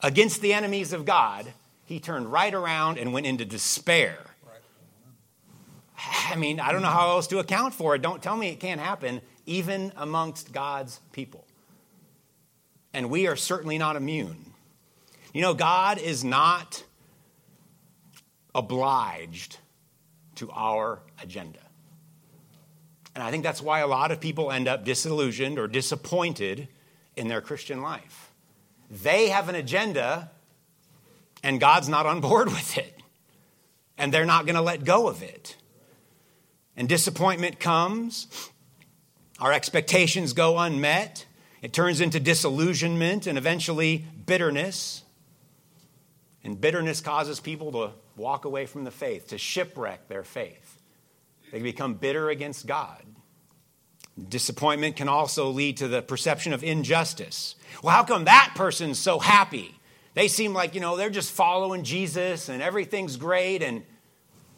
against 0.00 0.40
the 0.40 0.52
enemies 0.52 0.92
of 0.92 1.04
God, 1.04 1.46
he 1.84 2.00
turned 2.00 2.32
right 2.32 2.52
around 2.52 2.98
and 2.98 3.12
went 3.12 3.26
into 3.26 3.44
despair. 3.44 4.18
I 6.30 6.36
mean, 6.36 6.60
I 6.60 6.72
don't 6.72 6.82
know 6.82 6.88
how 6.88 7.10
else 7.10 7.26
to 7.28 7.38
account 7.38 7.74
for 7.74 7.94
it. 7.94 8.02
Don't 8.02 8.22
tell 8.22 8.36
me 8.36 8.48
it 8.48 8.60
can't 8.60 8.80
happen, 8.80 9.20
even 9.46 9.92
amongst 9.96 10.52
God's 10.52 11.00
people. 11.12 11.46
And 12.92 13.10
we 13.10 13.26
are 13.26 13.36
certainly 13.36 13.78
not 13.78 13.96
immune. 13.96 14.52
You 15.32 15.42
know, 15.42 15.54
God 15.54 15.98
is 15.98 16.24
not 16.24 16.82
obliged 18.54 19.58
to 20.36 20.50
our 20.50 21.00
agenda. 21.22 21.60
And 23.14 23.22
I 23.22 23.30
think 23.30 23.44
that's 23.44 23.62
why 23.62 23.80
a 23.80 23.86
lot 23.86 24.12
of 24.12 24.20
people 24.20 24.50
end 24.50 24.68
up 24.68 24.84
disillusioned 24.84 25.58
or 25.58 25.68
disappointed 25.68 26.68
in 27.16 27.28
their 27.28 27.40
Christian 27.40 27.80
life. 27.80 28.30
They 28.90 29.28
have 29.28 29.48
an 29.48 29.54
agenda, 29.54 30.30
and 31.42 31.58
God's 31.58 31.88
not 31.88 32.06
on 32.06 32.20
board 32.20 32.48
with 32.52 32.78
it. 32.78 32.94
And 33.98 34.12
they're 34.12 34.26
not 34.26 34.44
going 34.44 34.56
to 34.56 34.62
let 34.62 34.84
go 34.84 35.08
of 35.08 35.22
it. 35.22 35.56
And 36.76 36.88
disappointment 36.88 37.58
comes, 37.58 38.50
our 39.40 39.52
expectations 39.52 40.32
go 40.32 40.58
unmet, 40.58 41.26
it 41.62 41.72
turns 41.72 42.00
into 42.00 42.20
disillusionment 42.20 43.26
and 43.26 43.38
eventually 43.38 44.04
bitterness. 44.26 45.02
And 46.44 46.60
bitterness 46.60 47.00
causes 47.00 47.40
people 47.40 47.72
to 47.72 47.90
walk 48.16 48.44
away 48.44 48.66
from 48.66 48.84
the 48.84 48.90
faith, 48.90 49.28
to 49.28 49.38
shipwreck 49.38 50.08
their 50.08 50.22
faith. 50.22 50.80
They 51.50 51.60
become 51.60 51.94
bitter 51.94 52.28
against 52.28 52.66
God. 52.66 53.02
Disappointment 54.28 54.96
can 54.96 55.08
also 55.08 55.50
lead 55.50 55.78
to 55.78 55.88
the 55.88 56.02
perception 56.02 56.52
of 56.52 56.62
injustice. 56.62 57.56
Well, 57.82 57.94
how 57.94 58.04
come 58.04 58.24
that 58.24 58.52
person's 58.54 58.98
so 58.98 59.18
happy? 59.18 59.78
They 60.14 60.28
seem 60.28 60.54
like, 60.54 60.74
you 60.74 60.80
know, 60.80 60.96
they're 60.96 61.10
just 61.10 61.32
following 61.32 61.84
Jesus 61.84 62.48
and 62.48 62.62
everything's 62.62 63.16
great, 63.16 63.62
and 63.62 63.84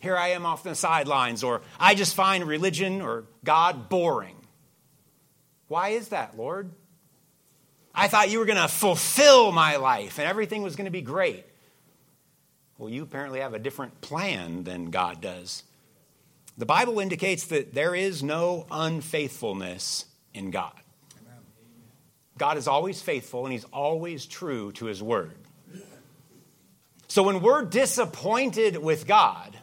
here 0.00 0.16
I 0.16 0.28
am 0.28 0.46
off 0.46 0.62
the 0.62 0.74
sidelines, 0.74 1.42
or 1.42 1.62
I 1.78 1.94
just 1.94 2.14
find 2.14 2.44
religion 2.44 3.00
or 3.00 3.24
God 3.44 3.88
boring. 3.88 4.36
Why 5.68 5.90
is 5.90 6.08
that, 6.08 6.36
Lord? 6.36 6.70
I 7.94 8.08
thought 8.08 8.30
you 8.30 8.38
were 8.38 8.44
going 8.44 8.58
to 8.58 8.68
fulfill 8.68 9.50
my 9.52 9.76
life 9.76 10.18
and 10.18 10.28
everything 10.28 10.62
was 10.62 10.76
going 10.76 10.84
to 10.84 10.90
be 10.90 11.02
great. 11.02 11.44
Well, 12.78 12.88
you 12.88 13.02
apparently 13.02 13.40
have 13.40 13.54
a 13.54 13.58
different 13.58 14.00
plan 14.00 14.62
than 14.62 14.90
God 14.90 15.20
does. 15.20 15.64
The 16.56 16.66
Bible 16.66 17.00
indicates 17.00 17.46
that 17.46 17.74
there 17.74 17.94
is 17.94 18.22
no 18.22 18.66
unfaithfulness 18.70 20.04
in 20.32 20.50
God. 20.50 20.72
God 22.36 22.56
is 22.56 22.68
always 22.68 23.02
faithful 23.02 23.44
and 23.44 23.52
he's 23.52 23.64
always 23.64 24.26
true 24.26 24.70
to 24.72 24.86
his 24.86 25.02
word. 25.02 25.34
So 27.08 27.24
when 27.24 27.40
we're 27.40 27.64
disappointed 27.64 28.76
with 28.76 29.08
God, 29.08 29.56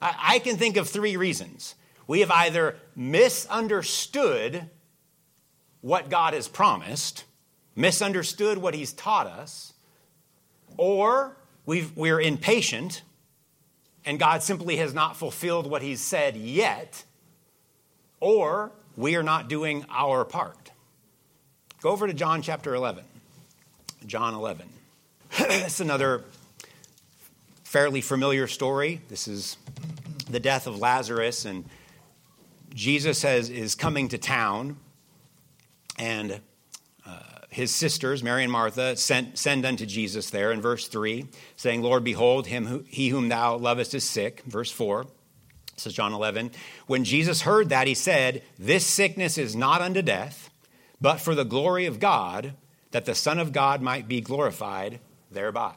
I, 0.00 0.40
can 0.40 0.56
think 0.56 0.76
of 0.76 0.88
three 0.88 1.16
reasons. 1.16 1.74
We 2.06 2.20
have 2.20 2.30
either 2.30 2.76
misunderstood 2.94 4.68
what 5.80 6.10
God 6.10 6.34
has 6.34 6.48
promised, 6.48 7.24
misunderstood 7.74 8.58
what 8.58 8.74
he's 8.74 8.92
taught 8.92 9.26
us, 9.26 9.72
or 10.76 11.36
we 11.64 12.10
are 12.10 12.20
impatient 12.20 13.02
and 14.06 14.20
God 14.20 14.42
simply 14.44 14.76
has 14.76 14.94
not 14.94 15.16
fulfilled 15.16 15.68
what 15.68 15.82
He's 15.82 16.00
said 16.00 16.36
yet, 16.36 17.02
or 18.20 18.70
we 18.96 19.16
are 19.16 19.22
not 19.24 19.48
doing 19.48 19.84
our 19.90 20.24
part. 20.24 20.70
Go 21.82 21.90
over 21.90 22.06
to 22.06 22.14
John 22.14 22.40
chapter 22.40 22.74
11. 22.74 23.04
John 24.06 24.34
11. 24.34 24.68
it's 25.32 25.80
another 25.80 26.22
fairly 27.76 28.00
familiar 28.00 28.46
story. 28.46 29.02
This 29.10 29.28
is 29.28 29.58
the 30.30 30.40
death 30.40 30.66
of 30.66 30.78
Lazarus, 30.78 31.44
and 31.44 31.62
Jesus 32.72 33.20
has, 33.20 33.50
is 33.50 33.74
coming 33.74 34.08
to 34.08 34.16
town, 34.16 34.78
and 35.98 36.40
uh, 37.06 37.20
his 37.50 37.74
sisters, 37.74 38.22
Mary 38.22 38.44
and 38.44 38.50
Martha, 38.50 38.96
sent, 38.96 39.36
send 39.36 39.66
unto 39.66 39.84
Jesus 39.84 40.30
there 40.30 40.52
in 40.52 40.62
verse 40.62 40.88
3, 40.88 41.26
saying, 41.56 41.82
Lord, 41.82 42.02
behold, 42.02 42.46
him 42.46 42.64
who, 42.64 42.82
he 42.88 43.10
whom 43.10 43.28
thou 43.28 43.58
lovest 43.58 43.92
is 43.92 44.04
sick. 44.04 44.42
Verse 44.46 44.70
4, 44.70 45.04
says 45.76 45.92
John 45.92 46.14
11. 46.14 46.52
When 46.86 47.04
Jesus 47.04 47.42
heard 47.42 47.68
that, 47.68 47.86
he 47.86 47.92
said, 47.92 48.42
This 48.58 48.86
sickness 48.86 49.36
is 49.36 49.54
not 49.54 49.82
unto 49.82 50.00
death, 50.00 50.48
but 50.98 51.20
for 51.20 51.34
the 51.34 51.44
glory 51.44 51.84
of 51.84 52.00
God, 52.00 52.54
that 52.92 53.04
the 53.04 53.14
Son 53.14 53.38
of 53.38 53.52
God 53.52 53.82
might 53.82 54.08
be 54.08 54.22
glorified 54.22 54.98
thereby. 55.30 55.74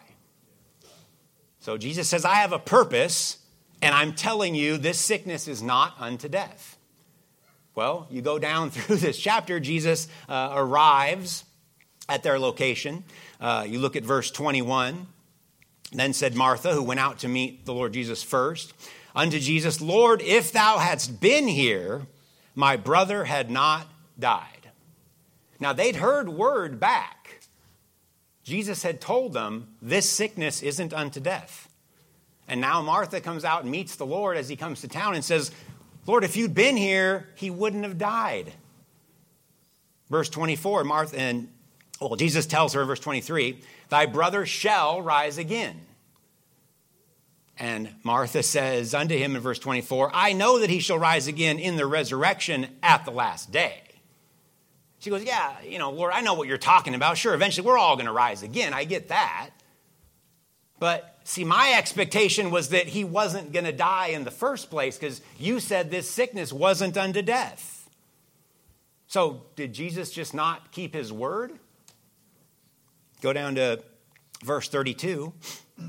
So 1.70 1.78
Jesus 1.78 2.10
says, 2.10 2.26
I 2.26 2.34
have 2.38 2.52
a 2.52 2.58
purpose, 2.58 3.38
and 3.80 3.94
I'm 3.94 4.14
telling 4.14 4.56
you, 4.56 4.78
this 4.78 4.98
sickness 5.00 5.48
is 5.48 5.62
not 5.62 5.94
unto 6.00 6.28
death. 6.28 6.80
Well, 7.76 8.08
you 8.10 8.24
go 8.24 8.40
down 8.40 8.70
through 8.72 8.96
this 8.96 9.20
chapter, 9.20 9.60
Jesus 9.60 10.08
uh, 10.28 10.50
arrives 10.52 11.44
at 12.10 12.24
their 12.24 12.40
location. 12.40 13.04
Uh, 13.40 13.68
you 13.70 13.78
look 13.78 13.96
at 13.96 14.04
verse 14.04 14.32
21. 14.32 15.06
Then 15.92 16.14
said 16.14 16.34
Martha, 16.34 16.74
who 16.74 16.82
went 16.82 17.02
out 17.02 17.20
to 17.20 17.28
meet 17.28 17.68
the 17.68 17.74
Lord 17.76 17.94
Jesus 17.94 18.24
first, 18.24 18.74
unto 19.16 19.38
Jesus, 19.38 19.80
Lord, 19.80 20.24
if 20.24 20.52
thou 20.52 20.80
hadst 20.80 21.22
been 21.22 21.48
here, 21.48 22.08
my 22.56 22.78
brother 22.78 23.26
had 23.26 23.52
not 23.52 23.86
died. 24.18 24.72
Now 25.60 25.74
they'd 25.74 25.98
heard 25.98 26.30
word 26.30 26.80
back. 26.80 27.19
Jesus 28.50 28.82
had 28.82 29.00
told 29.00 29.34
them, 29.34 29.68
This 29.80 30.10
sickness 30.10 30.64
isn't 30.64 30.92
unto 30.92 31.20
death. 31.20 31.70
And 32.48 32.60
now 32.60 32.82
Martha 32.82 33.22
comes 33.22 33.46
out 33.46 33.62
and 33.62 33.72
meets 33.72 33.96
the 33.96 34.08
Lord 34.08 34.36
as 34.38 34.50
he 34.50 34.56
comes 34.56 34.82
to 34.82 34.88
town 34.88 35.14
and 35.14 35.24
says, 35.24 35.52
Lord, 36.08 36.24
if 36.24 36.36
you'd 36.36 36.56
been 36.56 36.76
here, 36.76 37.30
he 37.36 37.52
wouldn't 37.52 37.84
have 37.84 38.00
died. 38.00 38.52
Verse 40.10 40.30
24, 40.30 40.84
Martha 40.84 41.20
and 41.20 41.50
well, 42.02 42.16
Jesus 42.16 42.48
tells 42.48 42.74
her 42.74 42.82
in 42.82 42.88
verse 42.88 43.00
23, 43.00 43.62
Thy 43.90 44.06
brother 44.08 44.46
shall 44.46 45.02
rise 45.02 45.38
again. 45.38 45.82
And 47.60 47.94
Martha 48.04 48.42
says 48.42 48.96
unto 48.96 49.16
him 49.16 49.36
in 49.36 49.42
verse 49.42 49.60
24, 49.60 50.10
I 50.14 50.34
know 50.34 50.60
that 50.60 50.70
he 50.70 50.80
shall 50.80 50.98
rise 50.98 51.28
again 51.28 51.60
in 51.60 51.76
the 51.76 51.86
resurrection 51.86 52.68
at 52.82 53.06
the 53.06 53.12
last 53.12 53.52
day. 53.52 53.84
She 55.00 55.10
goes, 55.10 55.24
Yeah, 55.24 55.56
you 55.62 55.80
know, 55.80 55.92
Lord, 55.92 56.12
I 56.14 56.22
know 56.22 56.34
what 56.34 56.48
you're 56.48 56.58
talking 56.58 56.94
about. 56.94 57.18
Sure, 57.18 57.34
eventually 57.34 57.66
we're 57.66 57.78
all 57.78 57.96
going 57.96 58.06
to 58.06 58.12
rise 58.12 58.44
again. 58.44 58.74
I 58.74 58.84
get 58.84 59.08
that. 59.10 59.50
But 60.80 61.20
see, 61.24 61.44
my 61.44 61.74
expectation 61.78 62.52
was 62.52 62.70
that 62.70 62.88
he 62.88 63.04
wasn't 63.04 63.52
going 63.52 63.66
to 63.66 63.74
die 63.74 64.08
in 64.08 64.24
the 64.24 64.32
first 64.32 64.70
place 64.70 64.98
because 64.98 65.22
you 65.38 65.60
said 65.60 65.92
this 65.92 66.10
sickness 66.10 66.54
wasn't 66.54 66.98
unto 66.98 67.22
death. 67.22 67.90
So, 69.08 69.44
did 69.56 69.74
Jesus 69.74 70.12
just 70.12 70.34
not 70.34 70.72
keep 70.72 70.94
his 70.94 71.12
word? 71.12 71.54
Go 73.22 73.34
down 73.34 73.56
to 73.56 73.82
verse 74.44 74.70
32. 74.70 75.34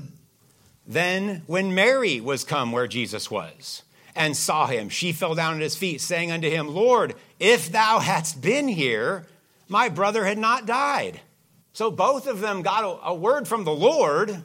Then, 0.87 1.43
when 1.45 1.75
Mary 1.75 2.19
was 2.19 2.43
come 2.43 2.71
where 2.71 2.87
Jesus 2.87 3.29
was 3.29 3.83
and 4.15 4.35
saw 4.35 4.67
him, 4.67 4.89
she 4.89 5.11
fell 5.11 5.35
down 5.35 5.55
at 5.55 5.61
his 5.61 5.75
feet, 5.75 6.01
saying 6.01 6.31
unto 6.31 6.49
him, 6.49 6.67
Lord, 6.67 7.15
if 7.39 7.71
thou 7.71 7.99
hadst 7.99 8.41
been 8.41 8.67
here, 8.67 9.25
my 9.67 9.89
brother 9.89 10.25
had 10.25 10.37
not 10.37 10.65
died. 10.65 11.21
So 11.73 11.89
both 11.89 12.27
of 12.27 12.41
them 12.41 12.61
got 12.61 12.99
a, 13.03 13.13
word 13.13 13.47
from 13.47 13.63
the 13.63 13.73
Lord, 13.73 14.43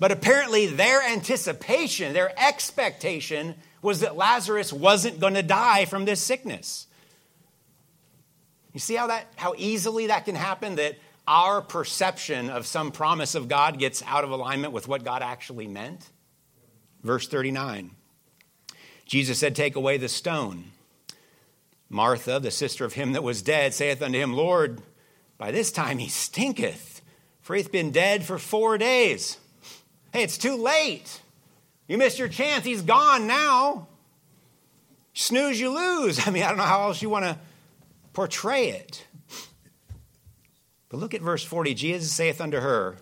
but 0.00 0.10
apparently 0.10 0.66
their 0.66 1.02
anticipation, 1.02 2.14
their 2.14 2.32
expectation 2.38 3.54
was 3.82 4.00
that 4.00 4.16
Lazarus 4.16 4.72
wasn't 4.72 5.20
going 5.20 5.34
to 5.34 5.42
die 5.42 5.84
from 5.84 6.06
this 6.06 6.20
sickness. 6.20 6.86
You 8.72 8.80
see 8.80 8.94
how 8.94 9.08
that 9.08 9.26
how 9.36 9.54
easily 9.56 10.08
that 10.08 10.24
can 10.24 10.34
happen 10.34 10.76
that 10.76 10.96
our 11.28 11.60
perception 11.60 12.50
of 12.50 12.66
some 12.66 12.90
promise 12.90 13.34
of 13.34 13.48
God 13.48 13.78
gets 13.78 14.02
out 14.02 14.24
of 14.24 14.30
alignment 14.30 14.72
with 14.72 14.88
what 14.88 15.04
God 15.04 15.22
actually 15.22 15.68
meant? 15.68 16.08
Verse 17.02 17.28
39 17.28 17.90
Jesus 19.04 19.38
said, 19.38 19.54
Take 19.54 19.76
away 19.76 19.96
the 19.96 20.08
stone. 20.08 20.72
Martha, 21.88 22.40
the 22.40 22.50
sister 22.50 22.84
of 22.84 22.94
him 22.94 23.12
that 23.12 23.22
was 23.22 23.42
dead, 23.42 23.74
saith 23.74 24.02
unto 24.02 24.18
him, 24.18 24.32
Lord, 24.32 24.82
by 25.38 25.50
this 25.50 25.70
time 25.70 25.98
he 25.98 26.08
stinketh, 26.08 27.02
for 27.40 27.54
he 27.54 27.62
hath 27.62 27.70
been 27.70 27.90
dead 27.90 28.24
for 28.24 28.38
four 28.38 28.78
days. 28.78 29.38
Hey, 30.12 30.22
it's 30.22 30.38
too 30.38 30.56
late. 30.56 31.20
You 31.86 31.98
missed 31.98 32.18
your 32.18 32.28
chance. 32.28 32.64
He's 32.64 32.82
gone 32.82 33.26
now. 33.26 33.88
Snooze, 35.12 35.60
you 35.60 35.70
lose. 35.70 36.18
I 36.26 36.30
mean, 36.30 36.42
I 36.42 36.48
don't 36.48 36.56
know 36.56 36.64
how 36.64 36.84
else 36.84 37.02
you 37.02 37.10
want 37.10 37.26
to 37.26 37.38
portray 38.12 38.70
it. 38.70 39.06
But 40.88 41.00
look 41.00 41.14
at 41.14 41.20
verse 41.20 41.44
40. 41.44 41.74
Jesus 41.74 42.12
saith 42.12 42.40
unto 42.40 42.60
her, 42.60 42.96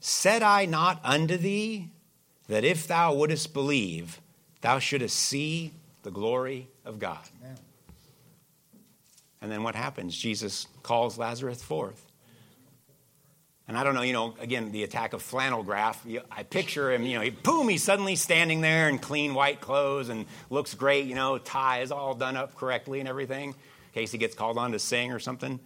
Said 0.00 0.42
I 0.42 0.64
not 0.64 1.00
unto 1.04 1.36
thee 1.36 1.90
that 2.48 2.64
if 2.64 2.86
thou 2.86 3.14
wouldest 3.14 3.52
believe, 3.52 4.20
thou 4.62 4.78
shouldest 4.78 5.16
see 5.16 5.72
the 6.02 6.10
glory 6.10 6.68
of 6.84 6.98
God? 6.98 7.20
Amen. 7.42 7.56
And 9.42 9.50
then 9.50 9.62
what 9.62 9.74
happens? 9.74 10.16
Jesus 10.16 10.66
calls 10.82 11.18
Lazarus 11.18 11.62
forth. 11.62 12.02
And 13.68 13.76
I 13.76 13.84
don't 13.84 13.94
know, 13.94 14.02
you 14.02 14.12
know, 14.12 14.34
again, 14.40 14.72
the 14.72 14.82
attack 14.82 15.12
of 15.12 15.22
flannel 15.22 15.62
graph. 15.62 16.04
I 16.30 16.42
picture 16.42 16.92
him, 16.92 17.04
you 17.04 17.16
know, 17.16 17.22
he, 17.22 17.30
boom, 17.30 17.68
he's 17.68 17.82
suddenly 17.82 18.16
standing 18.16 18.60
there 18.60 18.88
in 18.88 18.98
clean 18.98 19.34
white 19.34 19.60
clothes 19.60 20.08
and 20.08 20.26
looks 20.50 20.74
great, 20.74 21.06
you 21.06 21.14
know, 21.14 21.38
tie 21.38 21.80
is 21.80 21.92
all 21.92 22.14
done 22.14 22.36
up 22.36 22.54
correctly 22.54 23.00
and 23.00 23.08
everything, 23.08 23.50
in 23.50 23.54
case 23.94 24.12
he 24.12 24.18
gets 24.18 24.34
called 24.34 24.58
on 24.58 24.72
to 24.72 24.78
sing 24.78 25.12
or 25.12 25.18
something. 25.18 25.58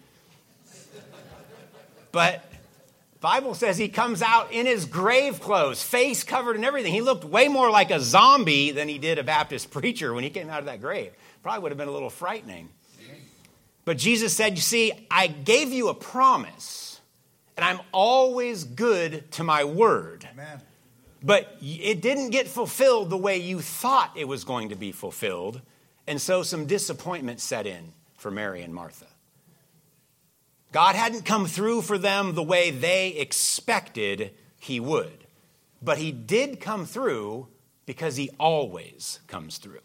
But 2.12 2.44
Bible 3.20 3.54
says 3.54 3.78
he 3.78 3.88
comes 3.88 4.22
out 4.22 4.52
in 4.52 4.66
his 4.66 4.84
grave 4.84 5.40
clothes, 5.40 5.82
face 5.82 6.22
covered 6.22 6.56
and 6.56 6.64
everything. 6.64 6.92
He 6.92 7.00
looked 7.00 7.24
way 7.24 7.48
more 7.48 7.70
like 7.70 7.90
a 7.90 8.00
zombie 8.00 8.72
than 8.72 8.88
he 8.88 8.98
did 8.98 9.18
a 9.18 9.24
Baptist 9.24 9.70
preacher 9.70 10.12
when 10.12 10.22
he 10.22 10.30
came 10.30 10.50
out 10.50 10.60
of 10.60 10.66
that 10.66 10.80
grave. 10.80 11.12
Probably 11.42 11.62
would 11.62 11.72
have 11.72 11.78
been 11.78 11.88
a 11.88 11.92
little 11.92 12.10
frightening. 12.10 12.68
But 13.86 13.98
Jesus 13.98 14.34
said, 14.34 14.56
You 14.56 14.62
see, 14.62 14.92
I 15.10 15.28
gave 15.28 15.72
you 15.72 15.88
a 15.88 15.94
promise, 15.94 17.00
and 17.56 17.64
I'm 17.64 17.80
always 17.92 18.64
good 18.64 19.30
to 19.32 19.44
my 19.44 19.64
word. 19.64 20.28
Amen. 20.32 20.60
But 21.22 21.56
it 21.62 22.02
didn't 22.02 22.30
get 22.30 22.48
fulfilled 22.48 23.10
the 23.10 23.16
way 23.16 23.38
you 23.38 23.60
thought 23.60 24.12
it 24.16 24.28
was 24.28 24.44
going 24.44 24.68
to 24.68 24.76
be 24.76 24.92
fulfilled. 24.92 25.62
And 26.06 26.20
so 26.20 26.42
some 26.42 26.66
disappointment 26.66 27.40
set 27.40 27.66
in 27.66 27.92
for 28.16 28.30
Mary 28.30 28.62
and 28.62 28.74
Martha. 28.74 29.06
God 30.72 30.94
hadn't 30.94 31.24
come 31.24 31.46
through 31.46 31.82
for 31.82 31.98
them 31.98 32.34
the 32.34 32.42
way 32.42 32.70
they 32.70 33.10
expected 33.10 34.32
he 34.58 34.80
would. 34.80 35.26
But 35.82 35.98
he 35.98 36.12
did 36.12 36.60
come 36.60 36.86
through 36.86 37.48
because 37.86 38.16
he 38.16 38.30
always 38.38 39.20
comes 39.26 39.58
through. 39.58 39.80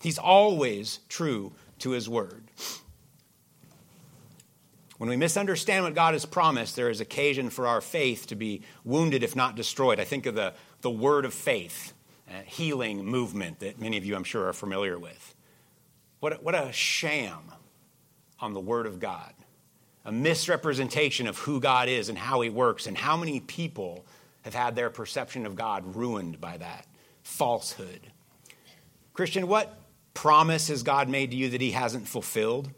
He's 0.00 0.18
always 0.18 1.00
true 1.08 1.52
to 1.80 1.90
his 1.90 2.08
word. 2.08 2.44
When 4.98 5.10
we 5.10 5.16
misunderstand 5.16 5.84
what 5.84 5.94
God 5.94 6.14
has 6.14 6.24
promised, 6.24 6.74
there 6.74 6.88
is 6.88 7.00
occasion 7.00 7.50
for 7.50 7.66
our 7.66 7.82
faith 7.82 8.28
to 8.28 8.34
be 8.34 8.62
wounded, 8.84 9.22
if 9.22 9.36
not 9.36 9.54
destroyed. 9.54 10.00
I 10.00 10.04
think 10.04 10.24
of 10.24 10.34
the, 10.34 10.54
the 10.80 10.90
word 10.90 11.26
of 11.26 11.34
faith, 11.34 11.92
uh, 12.28 12.40
healing 12.46 13.04
movement 13.04 13.60
that 13.60 13.78
many 13.78 13.98
of 13.98 14.06
you, 14.06 14.16
I'm 14.16 14.24
sure, 14.24 14.48
are 14.48 14.54
familiar 14.54 14.98
with. 14.98 15.34
What 16.20 16.32
a, 16.32 16.36
what 16.36 16.54
a 16.54 16.72
sham 16.72 17.52
on 18.40 18.54
the 18.54 18.60
word 18.60 18.86
of 18.86 18.98
God. 18.98 19.34
A 20.06 20.12
misrepresentation 20.12 21.26
of 21.26 21.36
who 21.36 21.60
God 21.60 21.88
is 21.88 22.08
and 22.08 22.16
how 22.16 22.40
he 22.40 22.48
works, 22.48 22.86
and 22.86 22.96
how 22.96 23.16
many 23.16 23.40
people 23.40 24.06
have 24.42 24.54
had 24.54 24.74
their 24.74 24.88
perception 24.88 25.44
of 25.44 25.56
God 25.56 25.94
ruined 25.94 26.40
by 26.40 26.56
that 26.56 26.86
falsehood. 27.22 28.00
Christian, 29.12 29.48
what 29.48 29.78
promise 30.14 30.68
has 30.68 30.82
God 30.82 31.08
made 31.08 31.32
to 31.32 31.36
you 31.36 31.50
that 31.50 31.60
he 31.60 31.72
hasn't 31.72 32.06
fulfilled? 32.08 32.70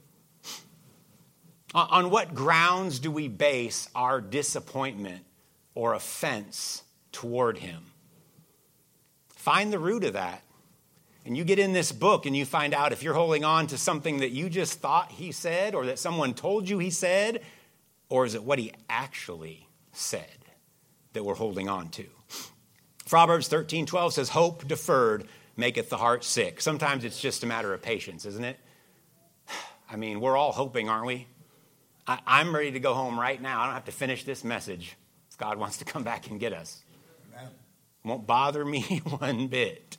On 1.75 2.11
what 2.11 2.35
grounds 2.35 2.99
do 2.99 3.11
we 3.11 3.29
base 3.29 3.91
our 3.95 4.23
disappointment 4.23 5.25
or 5.75 5.93
offense 5.93 6.83
toward 7.13 7.59
Him? 7.59 7.85
Find 9.29 9.71
the 9.71 9.79
root 9.79 10.05
of 10.05 10.15
that. 10.15 10.43
And 11.29 11.37
you 11.37 11.45
get 11.45 11.59
in 11.59 11.75
this 11.75 11.93
book 11.93 12.25
and 12.25 12.35
you 12.35 12.47
find 12.47 12.73
out 12.73 12.91
if 12.91 13.03
you're 13.03 13.13
holding 13.13 13.45
on 13.45 13.67
to 13.67 13.77
something 13.77 14.21
that 14.21 14.31
you 14.31 14.49
just 14.49 14.81
thought 14.81 15.13
He 15.13 15.31
said 15.31 15.75
or 15.75 15.85
that 15.85 15.99
someone 15.99 16.33
told 16.33 16.67
you 16.71 16.79
He 16.79 16.89
said, 16.89 17.43
or 18.09 18.25
is 18.25 18.35
it 18.35 18.43
what 18.43 18.59
He 18.59 18.73
actually 18.89 19.69
said 19.93 20.25
that 21.13 21.23
we're 21.23 21.35
holding 21.35 21.69
on 21.69 21.91
to? 21.91 22.07
Proverbs 23.11 23.47
13 23.47 23.85
12 23.85 24.15
says, 24.15 24.31
Hope 24.31 24.67
deferred 24.67 25.29
maketh 25.55 25.91
the 25.91 25.99
heart 25.99 26.25
sick. 26.25 26.63
Sometimes 26.63 27.05
it's 27.05 27.21
just 27.21 27.45
a 27.45 27.47
matter 27.47 27.75
of 27.75 27.83
patience, 27.83 28.25
isn't 28.25 28.45
it? 28.45 28.59
I 29.91 29.97
mean, 29.97 30.21
we're 30.21 30.37
all 30.37 30.53
hoping, 30.53 30.89
aren't 30.89 31.05
we? 31.05 31.27
I, 32.07 32.41
am 32.41 32.55
ready 32.55 32.73
to 32.73 32.81
go 32.81 32.95
home 32.95 33.21
right 33.21 33.41
now. 33.41 33.61
I 33.61 33.67
don't 33.67 33.75
have 33.75 33.85
to 33.85 33.93
finish 33.93 34.25
this 34.25 34.45
message. 34.45 34.97
If 35.31 35.37
God 35.37 35.59
wants 35.59 35.77
to 35.77 35.85
come 35.85 36.05
back 36.05 36.31
and 36.31 36.41
get 36.41 36.55
us. 36.55 36.83
Amen. 37.35 37.51
Won't 38.03 38.27
bother 38.27 38.65
me 38.65 38.81
one 39.19 39.49
bit. 39.49 39.99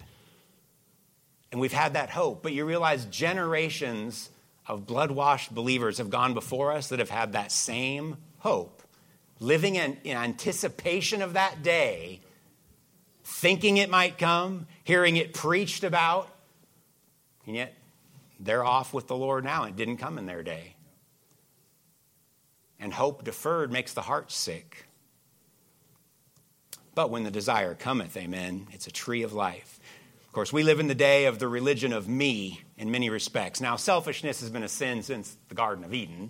And 1.51 1.59
we've 1.59 1.73
had 1.73 1.93
that 1.93 2.09
hope, 2.09 2.43
but 2.43 2.53
you 2.53 2.65
realize 2.65 3.05
generations 3.05 4.29
of 4.67 4.85
blood 4.85 5.11
washed 5.11 5.53
believers 5.53 5.97
have 5.97 6.09
gone 6.09 6.33
before 6.33 6.71
us 6.71 6.89
that 6.89 6.99
have 6.99 7.09
had 7.09 7.33
that 7.33 7.51
same 7.51 8.17
hope, 8.39 8.83
living 9.39 9.75
in, 9.75 9.97
in 10.03 10.15
anticipation 10.15 11.21
of 11.21 11.33
that 11.33 11.63
day, 11.63 12.21
thinking 13.23 13.77
it 13.77 13.89
might 13.89 14.17
come, 14.17 14.67
hearing 14.83 15.15
it 15.15 15.33
preached 15.33 15.83
about, 15.83 16.29
and 17.47 17.55
yet 17.55 17.73
they're 18.39 18.63
off 18.63 18.93
with 18.93 19.07
the 19.07 19.15
Lord 19.15 19.43
now. 19.43 19.63
It 19.63 19.75
didn't 19.75 19.97
come 19.97 20.17
in 20.19 20.27
their 20.27 20.43
day 20.43 20.75
and 22.79 22.93
hope 22.93 23.23
deferred 23.23 23.71
makes 23.71 23.93
the 23.93 24.01
heart 24.01 24.31
sick. 24.31 24.85
But 26.95 27.09
when 27.09 27.23
the 27.23 27.31
desire 27.31 27.75
cometh, 27.75 28.15
amen, 28.17 28.67
it's 28.71 28.87
a 28.87 28.91
tree 28.91 29.23
of 29.23 29.33
life. 29.33 29.78
Of 30.29 30.33
course, 30.33 30.53
we 30.53 30.61
live 30.61 30.79
in 30.79 30.85
the 30.85 30.93
day 30.93 31.25
of 31.25 31.39
the 31.39 31.47
religion 31.47 31.91
of 31.91 32.07
me 32.07 32.61
in 32.77 32.91
many 32.91 33.09
respects. 33.09 33.59
Now, 33.59 33.77
selfishness 33.77 34.41
has 34.41 34.51
been 34.51 34.61
a 34.61 34.69
sin 34.69 35.01
since 35.01 35.35
the 35.47 35.55
Garden 35.55 35.83
of 35.83 35.91
Eden. 35.91 36.29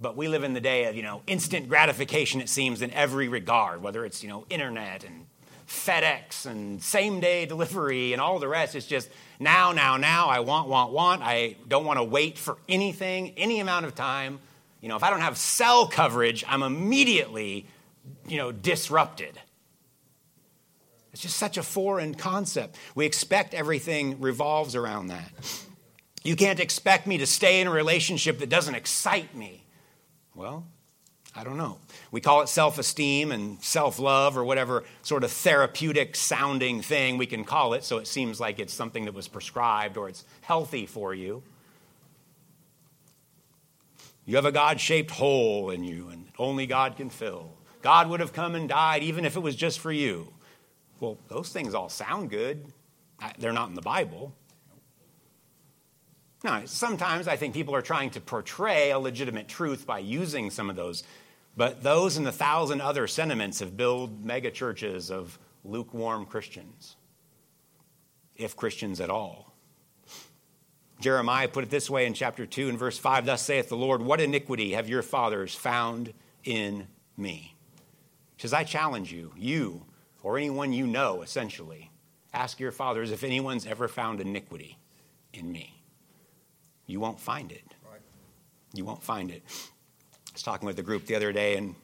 But 0.00 0.16
we 0.16 0.26
live 0.26 0.42
in 0.42 0.54
the 0.54 0.60
day 0.62 0.86
of, 0.86 0.96
you 0.96 1.02
know, 1.02 1.20
instant 1.26 1.68
gratification, 1.68 2.40
it 2.40 2.48
seems, 2.48 2.80
in 2.80 2.90
every 2.92 3.28
regard, 3.28 3.82
whether 3.82 4.06
it's, 4.06 4.22
you 4.22 4.30
know, 4.30 4.46
internet 4.48 5.04
and 5.04 5.26
FedEx 5.66 6.46
and 6.46 6.82
same 6.82 7.20
day 7.20 7.44
delivery 7.44 8.14
and 8.14 8.22
all 8.22 8.38
the 8.38 8.48
rest. 8.48 8.74
It's 8.74 8.86
just 8.86 9.10
now, 9.38 9.72
now, 9.72 9.98
now. 9.98 10.28
I 10.28 10.40
want, 10.40 10.66
want, 10.68 10.90
want. 10.90 11.20
I 11.22 11.56
don't 11.68 11.84
want 11.84 11.98
to 11.98 12.04
wait 12.04 12.38
for 12.38 12.56
anything, 12.70 13.34
any 13.36 13.60
amount 13.60 13.84
of 13.84 13.94
time. 13.94 14.38
You 14.80 14.88
know, 14.88 14.96
if 14.96 15.02
I 15.02 15.10
don't 15.10 15.20
have 15.20 15.36
cell 15.36 15.88
coverage, 15.88 16.42
I'm 16.48 16.62
immediately, 16.62 17.66
you 18.26 18.38
know, 18.38 18.50
disrupted. 18.50 19.38
It's 21.18 21.24
just 21.24 21.36
such 21.36 21.56
a 21.56 21.64
foreign 21.64 22.14
concept. 22.14 22.76
We 22.94 23.04
expect 23.04 23.52
everything 23.52 24.20
revolves 24.20 24.76
around 24.76 25.08
that. 25.08 25.32
You 26.22 26.36
can't 26.36 26.60
expect 26.60 27.08
me 27.08 27.18
to 27.18 27.26
stay 27.26 27.60
in 27.60 27.66
a 27.66 27.72
relationship 27.72 28.38
that 28.38 28.48
doesn't 28.48 28.76
excite 28.76 29.34
me. 29.34 29.64
Well, 30.36 30.64
I 31.34 31.42
don't 31.42 31.56
know. 31.56 31.78
We 32.12 32.20
call 32.20 32.42
it 32.42 32.48
self 32.48 32.78
esteem 32.78 33.32
and 33.32 33.60
self 33.60 33.98
love 33.98 34.38
or 34.38 34.44
whatever 34.44 34.84
sort 35.02 35.24
of 35.24 35.32
therapeutic 35.32 36.14
sounding 36.14 36.82
thing 36.82 37.18
we 37.18 37.26
can 37.26 37.42
call 37.42 37.72
it 37.72 37.82
so 37.82 37.98
it 37.98 38.06
seems 38.06 38.38
like 38.38 38.60
it's 38.60 38.72
something 38.72 39.06
that 39.06 39.14
was 39.14 39.26
prescribed 39.26 39.96
or 39.96 40.08
it's 40.08 40.24
healthy 40.42 40.86
for 40.86 41.12
you. 41.14 41.42
You 44.24 44.36
have 44.36 44.44
a 44.44 44.52
God 44.52 44.78
shaped 44.78 45.10
hole 45.10 45.70
in 45.70 45.82
you, 45.82 46.10
and 46.10 46.28
only 46.38 46.68
God 46.68 46.96
can 46.96 47.10
fill. 47.10 47.50
God 47.82 48.08
would 48.08 48.20
have 48.20 48.32
come 48.32 48.54
and 48.54 48.68
died 48.68 49.02
even 49.02 49.24
if 49.24 49.34
it 49.34 49.40
was 49.40 49.56
just 49.56 49.80
for 49.80 49.90
you. 49.90 50.32
Well, 51.00 51.18
those 51.28 51.50
things 51.50 51.74
all 51.74 51.88
sound 51.88 52.30
good. 52.30 52.72
They're 53.38 53.52
not 53.52 53.68
in 53.68 53.74
the 53.74 53.82
Bible. 53.82 54.34
Now, 56.44 56.62
sometimes 56.66 57.26
I 57.26 57.36
think 57.36 57.54
people 57.54 57.74
are 57.74 57.82
trying 57.82 58.10
to 58.10 58.20
portray 58.20 58.90
a 58.90 58.98
legitimate 58.98 59.48
truth 59.48 59.86
by 59.86 59.98
using 59.98 60.50
some 60.50 60.70
of 60.70 60.76
those, 60.76 61.02
but 61.56 61.82
those 61.82 62.16
and 62.16 62.26
a 62.28 62.32
thousand 62.32 62.80
other 62.80 63.08
sentiments 63.08 63.58
have 63.58 63.76
built 63.76 64.24
megachurches 64.24 65.10
of 65.10 65.38
lukewarm 65.64 66.26
Christians, 66.26 66.96
if 68.36 68.54
Christians 68.54 69.00
at 69.00 69.10
all. 69.10 69.52
Jeremiah 71.00 71.48
put 71.48 71.64
it 71.64 71.70
this 71.70 71.90
way 71.90 72.06
in 72.06 72.14
chapter 72.14 72.46
2 72.46 72.68
and 72.68 72.78
verse 72.78 72.98
5 72.98 73.26
Thus 73.26 73.42
saith 73.42 73.68
the 73.68 73.76
Lord, 73.76 74.02
What 74.02 74.20
iniquity 74.20 74.72
have 74.72 74.88
your 74.88 75.02
fathers 75.02 75.54
found 75.54 76.12
in 76.44 76.86
me? 77.16 77.54
Says, 78.36 78.52
I 78.52 78.62
challenge 78.62 79.12
you, 79.12 79.32
you, 79.36 79.84
or 80.28 80.36
anyone 80.36 80.74
you 80.74 80.86
know, 80.86 81.22
essentially, 81.22 81.90
ask 82.34 82.60
your 82.60 82.70
fathers 82.70 83.12
if 83.12 83.24
anyone's 83.24 83.64
ever 83.64 83.88
found 83.88 84.20
iniquity 84.20 84.76
in 85.32 85.50
me. 85.50 85.72
You 86.86 87.00
won't 87.00 87.18
find 87.18 87.50
it. 87.50 87.64
You 88.74 88.84
won't 88.84 89.02
find 89.02 89.30
it. 89.30 89.42
I 89.48 90.32
was 90.34 90.42
talking 90.42 90.66
with 90.66 90.78
a 90.78 90.82
group 90.82 91.06
the 91.06 91.14
other 91.14 91.32
day, 91.32 91.56
and 91.56 91.74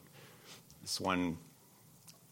this 0.83 1.01
one 1.01 1.39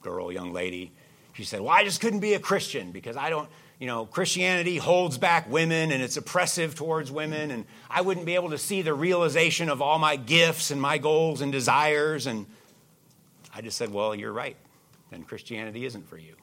girl, 0.02 0.32
young 0.32 0.54
lady, 0.54 0.92
she 1.34 1.46
said, 1.46 1.62
Well, 1.62 1.72
I 1.72 1.84
just 1.84 2.00
couldn't 2.00 2.20
be 2.20 2.36
a 2.36 2.40
Christian 2.40 2.92
because 2.92 3.18
I 3.18 3.32
don't, 3.32 3.50
you 3.80 3.88
know, 3.88 4.06
Christianity 4.06 4.78
holds 4.78 5.18
back 5.18 5.50
women 5.50 5.92
and 5.92 6.04
it's 6.04 6.16
oppressive 6.16 6.76
towards 6.76 7.12
women, 7.12 7.50
and 7.50 7.66
I 7.90 8.02
wouldn't 8.02 8.28
be 8.28 8.36
able 8.36 8.52
to 8.52 8.60
see 8.60 8.84
the 8.84 8.94
realization 8.94 9.68
of 9.68 9.82
all 9.82 9.98
my 9.98 10.18
gifts 10.18 10.70
and 10.70 10.80
my 10.80 11.00
goals 11.00 11.42
and 11.42 11.52
desires. 11.52 12.28
And 12.28 12.46
I 13.52 13.62
just 13.62 13.80
said, 13.80 13.92
Well, 13.92 14.14
you're 14.14 14.32
right. 14.32 14.58
Then 15.14 15.24
Christianity 15.24 15.86
isn't 15.86 16.08
for 16.08 16.18
you. 16.18 16.36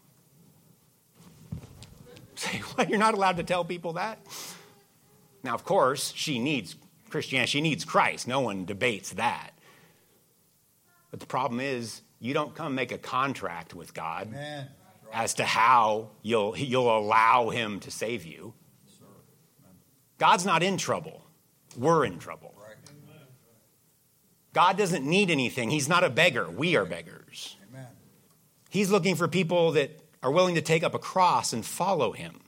Say, 2.36 2.58
what? 2.58 2.88
You're 2.88 2.98
not 2.98 3.14
allowed 3.14 3.36
to 3.38 3.42
tell 3.42 3.64
people 3.64 3.94
that? 3.94 4.18
Now, 5.42 5.54
of 5.54 5.64
course, 5.64 6.12
she 6.14 6.38
needs 6.38 6.76
Christianity, 7.08 7.50
she 7.50 7.60
needs 7.60 7.84
Christ. 7.84 8.28
No 8.28 8.40
one 8.40 8.64
debates 8.64 9.10
that. 9.14 9.50
But 11.10 11.18
the 11.18 11.26
problem 11.26 11.60
is, 11.60 12.02
you 12.20 12.34
don't 12.34 12.54
come 12.54 12.74
make 12.74 12.92
a 12.92 12.98
contract 12.98 13.74
with 13.74 13.92
God 13.94 14.28
Amen. 14.28 14.68
as 15.12 15.34
to 15.34 15.44
how 15.44 16.10
you'll, 16.22 16.56
you'll 16.56 16.96
allow 16.96 17.48
Him 17.48 17.80
to 17.80 17.90
save 17.90 18.24
you. 18.24 18.54
God's 20.18 20.44
not 20.44 20.62
in 20.62 20.76
trouble, 20.76 21.24
we're 21.76 22.04
in 22.04 22.18
trouble. 22.18 22.54
God 24.52 24.76
doesn't 24.76 25.04
need 25.04 25.30
anything. 25.30 25.70
He's 25.70 25.88
not 25.88 26.02
a 26.02 26.10
beggar. 26.10 26.50
We 26.50 26.76
are 26.76 26.84
beggars. 26.84 27.56
Amen. 27.68 27.86
He's 28.70 28.90
looking 28.90 29.16
for 29.16 29.28
people 29.28 29.72
that 29.72 29.90
are 30.22 30.30
willing 30.30 30.54
to 30.54 30.62
take 30.62 30.82
up 30.82 30.94
a 30.94 30.98
cross 30.98 31.52
and 31.52 31.64
follow 31.64 32.12
him. 32.12 32.40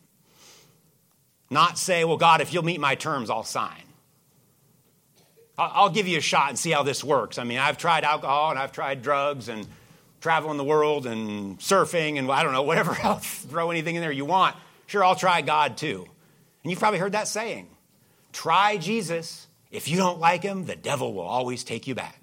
Not 1.51 1.79
say, 1.79 2.05
well, 2.05 2.17
God, 2.17 2.41
if 2.41 2.55
you'll 2.55 2.65
meet 2.65 2.81
my 2.81 2.95
terms, 2.95 3.29
I'll 3.29 3.45
sign. 3.45 3.83
I'll 5.59 5.91
give 5.91 6.09
you 6.09 6.17
a 6.17 6.23
shot 6.23 6.49
and 6.49 6.59
see 6.59 6.71
how 6.71 6.83
this 6.83 7.05
works. 7.05 7.39
I 7.39 7.45
mean, 7.45 7.59
I've 7.59 7.77
tried 7.77 8.05
alcohol 8.05 8.51
and 8.51 8.59
I've 8.59 8.73
tried 8.73 9.03
drugs 9.03 9.49
and 9.49 9.67
traveling 10.21 10.57
the 10.57 10.65
world 10.65 11.07
and 11.07 11.59
surfing 11.59 12.19
and 12.19 12.31
I 12.31 12.43
don't 12.43 12.53
know, 12.53 12.63
whatever 12.73 12.97
else, 13.03 13.27
throw 13.27 13.71
anything 13.71 13.97
in 13.97 14.01
there 14.01 14.13
you 14.13 14.25
want. 14.25 14.57
Sure, 14.87 15.05
I'll 15.05 15.15
try 15.15 15.43
God 15.43 15.77
too. 15.77 16.07
And 16.63 16.71
you've 16.71 16.81
probably 16.81 17.01
heard 17.01 17.13
that 17.13 17.29
saying 17.29 17.69
try 18.33 18.79
Jesus 18.79 19.47
if 19.73 19.89
you 19.89 19.97
don't 19.97 20.21
like 20.21 20.43
him, 20.43 20.67
the 20.67 20.77
devil 20.77 21.15
will 21.15 21.23
always 21.23 21.65
take 21.65 21.87
you 21.87 21.95
back. 21.95 22.22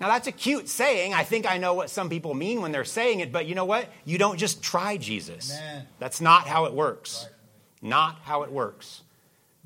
Now, 0.00 0.08
that's 0.08 0.28
a 0.28 0.32
cute 0.32 0.68
saying. 0.68 1.12
I 1.12 1.24
think 1.24 1.50
I 1.50 1.58
know 1.58 1.74
what 1.74 1.90
some 1.90 2.08
people 2.08 2.34
mean 2.34 2.60
when 2.60 2.70
they're 2.70 2.84
saying 2.84 3.20
it, 3.20 3.32
but 3.32 3.46
you 3.46 3.54
know 3.54 3.64
what? 3.64 3.88
You 4.04 4.16
don't 4.16 4.38
just 4.38 4.62
try 4.62 4.96
Jesus. 4.96 5.52
Amen. 5.52 5.86
That's 5.98 6.20
not 6.20 6.46
how 6.46 6.66
it 6.66 6.72
works. 6.72 7.24
Right. 7.24 7.90
Not 7.90 8.20
how 8.22 8.42
it 8.42 8.52
works. 8.52 9.02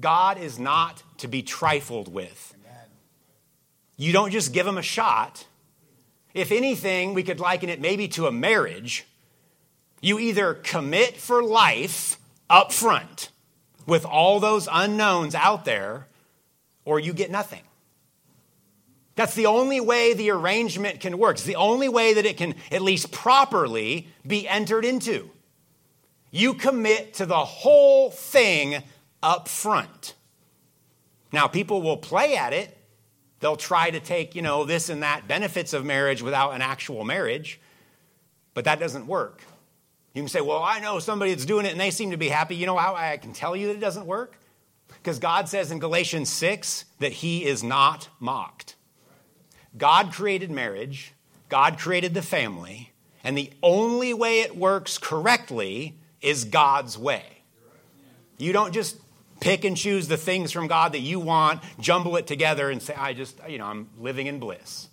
God 0.00 0.38
is 0.38 0.58
not 0.58 1.02
to 1.18 1.28
be 1.28 1.42
trifled 1.42 2.12
with. 2.12 2.54
Amen. 2.64 2.86
You 3.96 4.12
don't 4.12 4.30
just 4.30 4.52
give 4.52 4.66
him 4.66 4.78
a 4.78 4.82
shot. 4.82 5.46
If 6.34 6.50
anything, 6.50 7.12
we 7.12 7.22
could 7.22 7.40
liken 7.40 7.68
it 7.68 7.80
maybe 7.80 8.08
to 8.08 8.26
a 8.26 8.32
marriage. 8.32 9.06
You 10.00 10.18
either 10.18 10.54
commit 10.54 11.18
for 11.18 11.42
life 11.42 12.18
up 12.48 12.72
front 12.72 13.30
with 13.86 14.04
all 14.04 14.40
those 14.40 14.68
unknowns 14.70 15.34
out 15.34 15.64
there, 15.64 16.06
or 16.84 16.98
you 16.98 17.12
get 17.12 17.30
nothing. 17.30 17.62
That's 19.14 19.34
the 19.34 19.46
only 19.46 19.80
way 19.80 20.14
the 20.14 20.30
arrangement 20.30 21.00
can 21.00 21.18
work. 21.18 21.36
It's 21.36 21.44
the 21.44 21.56
only 21.56 21.88
way 21.88 22.14
that 22.14 22.24
it 22.24 22.36
can 22.36 22.54
at 22.70 22.80
least 22.80 23.12
properly 23.12 24.08
be 24.26 24.48
entered 24.48 24.84
into. 24.84 25.30
You 26.30 26.54
commit 26.54 27.14
to 27.14 27.26
the 27.26 27.44
whole 27.44 28.10
thing 28.10 28.82
up 29.22 29.48
front. 29.48 30.14
Now, 31.30 31.46
people 31.46 31.82
will 31.82 31.98
play 31.98 32.36
at 32.36 32.52
it. 32.52 32.76
They'll 33.40 33.56
try 33.56 33.90
to 33.90 34.00
take, 34.00 34.34
you 34.34 34.42
know, 34.42 34.64
this 34.64 34.88
and 34.88 35.02
that 35.02 35.28
benefits 35.28 35.72
of 35.72 35.84
marriage 35.84 36.22
without 36.22 36.54
an 36.54 36.62
actual 36.62 37.04
marriage, 37.04 37.60
but 38.54 38.64
that 38.64 38.78
doesn't 38.78 39.06
work. 39.06 39.42
You 40.14 40.22
can 40.22 40.28
say, 40.28 40.40
well, 40.40 40.62
I 40.62 40.78
know 40.78 40.98
somebody 41.00 41.32
that's 41.32 41.46
doing 41.46 41.66
it 41.66 41.72
and 41.72 41.80
they 41.80 41.90
seem 41.90 42.12
to 42.12 42.16
be 42.16 42.28
happy. 42.28 42.54
You 42.54 42.66
know 42.66 42.76
how 42.76 42.94
I 42.94 43.16
can 43.16 43.32
tell 43.32 43.56
you 43.56 43.68
that 43.68 43.76
it 43.76 43.80
doesn't 43.80 44.06
work? 44.06 44.38
Because 44.88 45.18
God 45.18 45.48
says 45.48 45.70
in 45.70 45.78
Galatians 45.78 46.28
6 46.28 46.84
that 47.00 47.12
he 47.12 47.44
is 47.44 47.64
not 47.64 48.08
mocked. 48.20 48.76
God 49.76 50.12
created 50.12 50.50
marriage, 50.50 51.12
God 51.48 51.78
created 51.78 52.14
the 52.14 52.22
family, 52.22 52.92
and 53.24 53.36
the 53.36 53.50
only 53.62 54.12
way 54.12 54.40
it 54.40 54.56
works 54.56 54.98
correctly 54.98 55.96
is 56.20 56.44
God's 56.44 56.98
way. 56.98 57.24
You 58.38 58.52
don't 58.52 58.72
just 58.72 58.96
pick 59.40 59.64
and 59.64 59.76
choose 59.76 60.08
the 60.08 60.16
things 60.16 60.52
from 60.52 60.66
God 60.66 60.92
that 60.92 61.00
you 61.00 61.20
want, 61.20 61.60
jumble 61.80 62.16
it 62.16 62.26
together, 62.26 62.70
and 62.70 62.82
say, 62.82 62.94
I 62.94 63.12
just, 63.12 63.40
you 63.48 63.58
know, 63.58 63.66
I'm 63.66 63.88
living 63.98 64.26
in 64.26 64.38
bliss. 64.38 64.88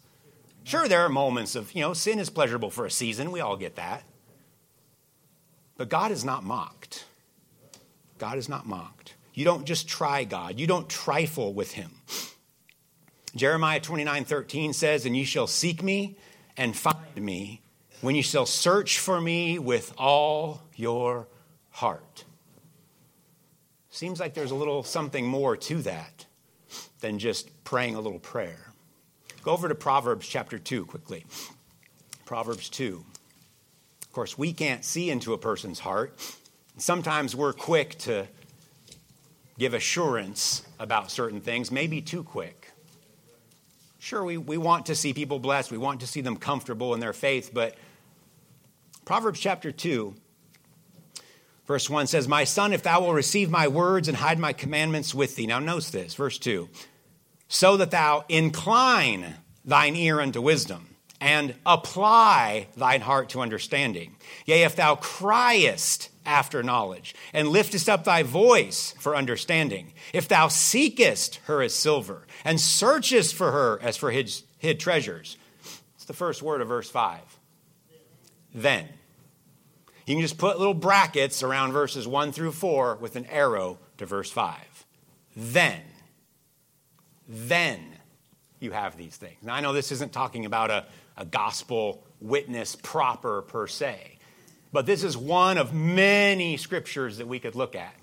Sure, 0.63 0.87
there 0.87 1.01
are 1.01 1.09
moments 1.09 1.55
of, 1.55 1.73
you 1.73 1.81
know, 1.81 1.93
sin 1.93 2.19
is 2.19 2.29
pleasurable 2.29 2.69
for 2.69 2.85
a 2.85 2.91
season. 2.91 3.31
We 3.31 3.39
all 3.39 3.57
get 3.57 3.75
that. 3.75 4.03
But 5.77 5.89
God 5.89 6.11
is 6.11 6.25
not 6.25 6.43
mocked. 6.43 7.05
God 8.17 8.37
is 8.37 8.49
not 8.49 8.67
mocked. 8.67 9.15
You 9.33 9.45
don't 9.45 9.65
just 9.65 9.87
try 9.87 10.25
God, 10.25 10.59
you 10.59 10.67
don't 10.67 10.89
trifle 10.89 11.53
with 11.53 11.71
him. 11.71 11.91
Jeremiah 13.35 13.79
29 13.79 14.25
13 14.25 14.73
says, 14.73 15.05
And 15.05 15.15
you 15.15 15.25
shall 15.25 15.47
seek 15.47 15.83
me 15.83 16.17
and 16.57 16.75
find 16.75 17.15
me 17.15 17.61
when 18.01 18.15
you 18.15 18.23
shall 18.23 18.45
search 18.45 18.99
for 18.99 19.19
me 19.21 19.59
with 19.59 19.93
all 19.97 20.61
your 20.75 21.27
heart. 21.71 22.25
Seems 23.89 24.19
like 24.19 24.33
there's 24.33 24.51
a 24.51 24.55
little 24.55 24.83
something 24.83 25.25
more 25.25 25.57
to 25.57 25.81
that 25.81 26.25
than 27.01 27.19
just 27.19 27.63
praying 27.63 27.95
a 27.95 28.01
little 28.01 28.19
prayer. 28.19 28.71
Go 29.43 29.51
over 29.51 29.67
to 29.67 29.75
Proverbs 29.75 30.27
chapter 30.27 30.59
2 30.59 30.85
quickly. 30.85 31.25
Proverbs 32.25 32.69
2. 32.69 33.03
Of 34.03 34.11
course, 34.11 34.37
we 34.37 34.53
can't 34.53 34.83
see 34.83 35.09
into 35.09 35.33
a 35.33 35.37
person's 35.37 35.79
heart. 35.79 36.17
Sometimes 36.77 37.35
we're 37.35 37.53
quick 37.53 37.97
to 37.99 38.27
give 39.57 39.73
assurance 39.73 40.63
about 40.79 41.11
certain 41.11 41.41
things, 41.41 41.71
maybe 41.71 42.01
too 42.01 42.23
quick. 42.23 42.58
Sure, 43.99 44.23
we, 44.23 44.37
we 44.37 44.57
want 44.57 44.87
to 44.87 44.95
see 44.95 45.13
people 45.13 45.39
blessed, 45.39 45.71
we 45.71 45.77
want 45.77 45.99
to 45.99 46.07
see 46.07 46.21
them 46.21 46.37
comfortable 46.37 46.93
in 46.93 46.99
their 46.99 47.13
faith, 47.13 47.51
but 47.53 47.75
Proverbs 49.05 49.39
chapter 49.39 49.71
2, 49.71 50.15
verse 51.67 51.89
1 51.89 52.07
says, 52.07 52.27
My 52.27 52.43
son, 52.43 52.73
if 52.73 52.83
thou 52.83 53.01
wilt 53.01 53.13
receive 53.13 53.49
my 53.49 53.67
words 53.67 54.07
and 54.07 54.17
hide 54.17 54.39
my 54.39 54.53
commandments 54.53 55.13
with 55.13 55.35
thee. 55.35 55.47
Now, 55.47 55.59
notice 55.59 55.89
this, 55.91 56.15
verse 56.15 56.37
2 56.37 56.69
so 57.49 57.75
that 57.77 57.91
thou 57.91 58.23
incline 58.29 59.35
thine 59.65 59.95
ear 59.95 60.21
unto 60.21 60.39
wisdom 60.39 60.95
and 61.19 61.53
apply 61.65 62.67
thine 62.77 63.01
heart 63.01 63.29
to 63.29 63.41
understanding. 63.41 64.15
Yea, 64.45 64.63
if 64.63 64.75
thou 64.77 64.95
criest 64.95 66.09
after 66.29 66.61
knowledge, 66.61 67.15
and 67.33 67.47
liftest 67.47 67.89
up 67.89 68.03
thy 68.03 68.21
voice 68.21 68.93
for 68.99 69.15
understanding. 69.15 69.93
If 70.13 70.27
thou 70.27 70.47
seekest 70.47 71.37
her 71.45 71.63
as 71.63 71.73
silver, 71.73 72.27
and 72.45 72.61
searchest 72.61 73.33
for 73.33 73.51
her 73.51 73.79
as 73.81 73.97
for 73.97 74.11
hid, 74.11 74.31
hid 74.59 74.79
treasures. 74.79 75.37
It's 75.95 76.05
the 76.05 76.13
first 76.13 76.43
word 76.43 76.61
of 76.61 76.67
verse 76.67 76.89
5. 76.89 77.19
Then. 78.53 78.87
You 80.05 80.15
can 80.15 80.21
just 80.21 80.37
put 80.37 80.57
little 80.57 80.73
brackets 80.73 81.43
around 81.43 81.71
verses 81.71 82.07
1 82.07 82.31
through 82.31 82.51
4 82.51 82.95
with 82.95 83.15
an 83.15 83.25
arrow 83.25 83.79
to 83.97 84.05
verse 84.05 84.31
5. 84.31 84.85
Then. 85.35 85.81
Then 87.27 87.95
you 88.59 88.71
have 88.71 88.97
these 88.97 89.17
things. 89.17 89.43
Now, 89.43 89.55
I 89.55 89.61
know 89.61 89.73
this 89.73 89.91
isn't 89.91 90.11
talking 90.11 90.45
about 90.45 90.69
a, 90.69 90.85
a 91.17 91.25
gospel 91.25 92.03
witness 92.19 92.75
proper 92.75 93.41
per 93.43 93.67
se. 93.67 94.18
But 94.71 94.85
this 94.85 95.03
is 95.03 95.17
one 95.17 95.57
of 95.57 95.73
many 95.73 96.57
scriptures 96.57 97.17
that 97.17 97.27
we 97.27 97.39
could 97.39 97.55
look 97.55 97.75
at 97.75 97.95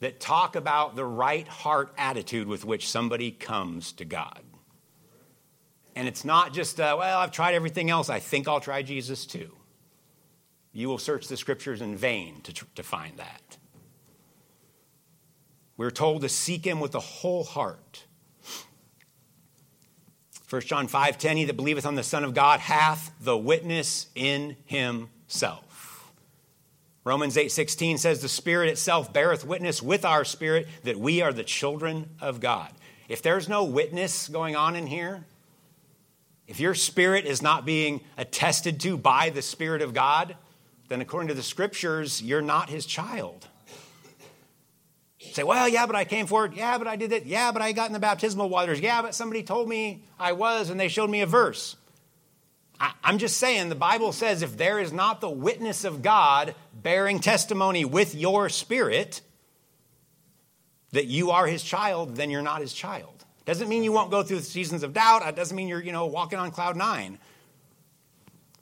that 0.00 0.20
talk 0.20 0.56
about 0.56 0.96
the 0.96 1.04
right 1.04 1.46
heart 1.46 1.92
attitude 1.96 2.48
with 2.48 2.64
which 2.64 2.88
somebody 2.88 3.30
comes 3.30 3.92
to 3.92 4.04
God. 4.04 4.40
And 5.94 6.08
it's 6.08 6.24
not 6.24 6.52
just, 6.52 6.80
uh, 6.80 6.96
well, 6.98 7.18
I've 7.18 7.32
tried 7.32 7.54
everything 7.54 7.90
else. 7.90 8.08
I 8.08 8.18
think 8.18 8.48
I'll 8.48 8.60
try 8.60 8.82
Jesus 8.82 9.26
too. 9.26 9.52
You 10.72 10.88
will 10.88 10.98
search 10.98 11.28
the 11.28 11.36
scriptures 11.36 11.82
in 11.82 11.96
vain 11.96 12.40
to, 12.42 12.52
tr- 12.52 12.64
to 12.76 12.82
find 12.82 13.18
that. 13.18 13.58
We're 15.76 15.90
told 15.90 16.22
to 16.22 16.28
seek 16.28 16.64
him 16.64 16.80
with 16.80 16.92
the 16.92 17.00
whole 17.00 17.44
heart. 17.44 18.04
1 20.48 20.62
John 20.62 20.86
5 20.86 21.18
10, 21.18 21.36
he 21.36 21.44
that 21.44 21.56
believeth 21.56 21.86
on 21.86 21.94
the 21.94 22.02
Son 22.02 22.24
of 22.24 22.34
God 22.34 22.60
hath 22.60 23.12
the 23.20 23.36
witness 23.36 24.08
in 24.14 24.56
himself. 24.64 25.71
Romans 27.04 27.36
8:16 27.36 27.98
says 27.98 28.20
the 28.22 28.28
spirit 28.28 28.68
itself 28.68 29.12
beareth 29.12 29.44
witness 29.44 29.82
with 29.82 30.04
our 30.04 30.24
spirit 30.24 30.68
that 30.84 30.98
we 30.98 31.20
are 31.20 31.32
the 31.32 31.42
children 31.42 32.10
of 32.20 32.40
God. 32.40 32.72
If 33.08 33.22
there's 33.22 33.48
no 33.48 33.64
witness 33.64 34.28
going 34.28 34.54
on 34.54 34.76
in 34.76 34.86
here, 34.86 35.24
if 36.46 36.60
your 36.60 36.74
spirit 36.74 37.24
is 37.24 37.42
not 37.42 37.64
being 37.64 38.02
attested 38.16 38.80
to 38.80 38.96
by 38.96 39.30
the 39.30 39.42
spirit 39.42 39.82
of 39.82 39.94
God, 39.94 40.36
then 40.88 41.00
according 41.00 41.28
to 41.28 41.34
the 41.34 41.42
scriptures, 41.42 42.22
you're 42.22 42.42
not 42.42 42.68
his 42.68 42.86
child. 42.86 43.48
say, 45.18 45.42
well, 45.42 45.68
yeah, 45.68 45.86
but 45.86 45.96
I 45.96 46.04
came 46.04 46.26
forward. 46.26 46.54
Yeah, 46.54 46.78
but 46.78 46.86
I 46.86 46.96
did 46.96 47.12
it. 47.12 47.24
Yeah, 47.26 47.52
but 47.52 47.62
I 47.62 47.72
got 47.72 47.86
in 47.86 47.92
the 47.92 47.98
baptismal 47.98 48.48
waters. 48.48 48.80
Yeah, 48.80 49.02
but 49.02 49.14
somebody 49.14 49.42
told 49.42 49.68
me 49.68 50.04
I 50.18 50.32
was 50.32 50.70
and 50.70 50.78
they 50.78 50.88
showed 50.88 51.10
me 51.10 51.22
a 51.22 51.26
verse. 51.26 51.76
I, 52.82 52.92
I'm 53.04 53.18
just 53.18 53.36
saying, 53.36 53.68
the 53.68 53.76
Bible 53.76 54.12
says 54.12 54.42
if 54.42 54.58
there 54.58 54.80
is 54.80 54.92
not 54.92 55.20
the 55.20 55.30
witness 55.30 55.84
of 55.84 56.02
God 56.02 56.56
bearing 56.74 57.20
testimony 57.20 57.84
with 57.84 58.14
your 58.14 58.48
spirit 58.48 59.20
that 60.90 61.06
you 61.06 61.30
are 61.30 61.46
his 61.46 61.62
child, 61.62 62.16
then 62.16 62.28
you're 62.28 62.42
not 62.42 62.60
his 62.60 62.72
child. 62.72 63.24
Doesn't 63.44 63.68
mean 63.68 63.84
you 63.84 63.92
won't 63.92 64.10
go 64.10 64.24
through 64.24 64.40
seasons 64.40 64.82
of 64.82 64.92
doubt. 64.92 65.26
It 65.26 65.36
doesn't 65.36 65.56
mean 65.56 65.68
you're, 65.68 65.82
you 65.82 65.92
know, 65.92 66.06
walking 66.06 66.40
on 66.40 66.50
cloud 66.50 66.76
nine. 66.76 67.18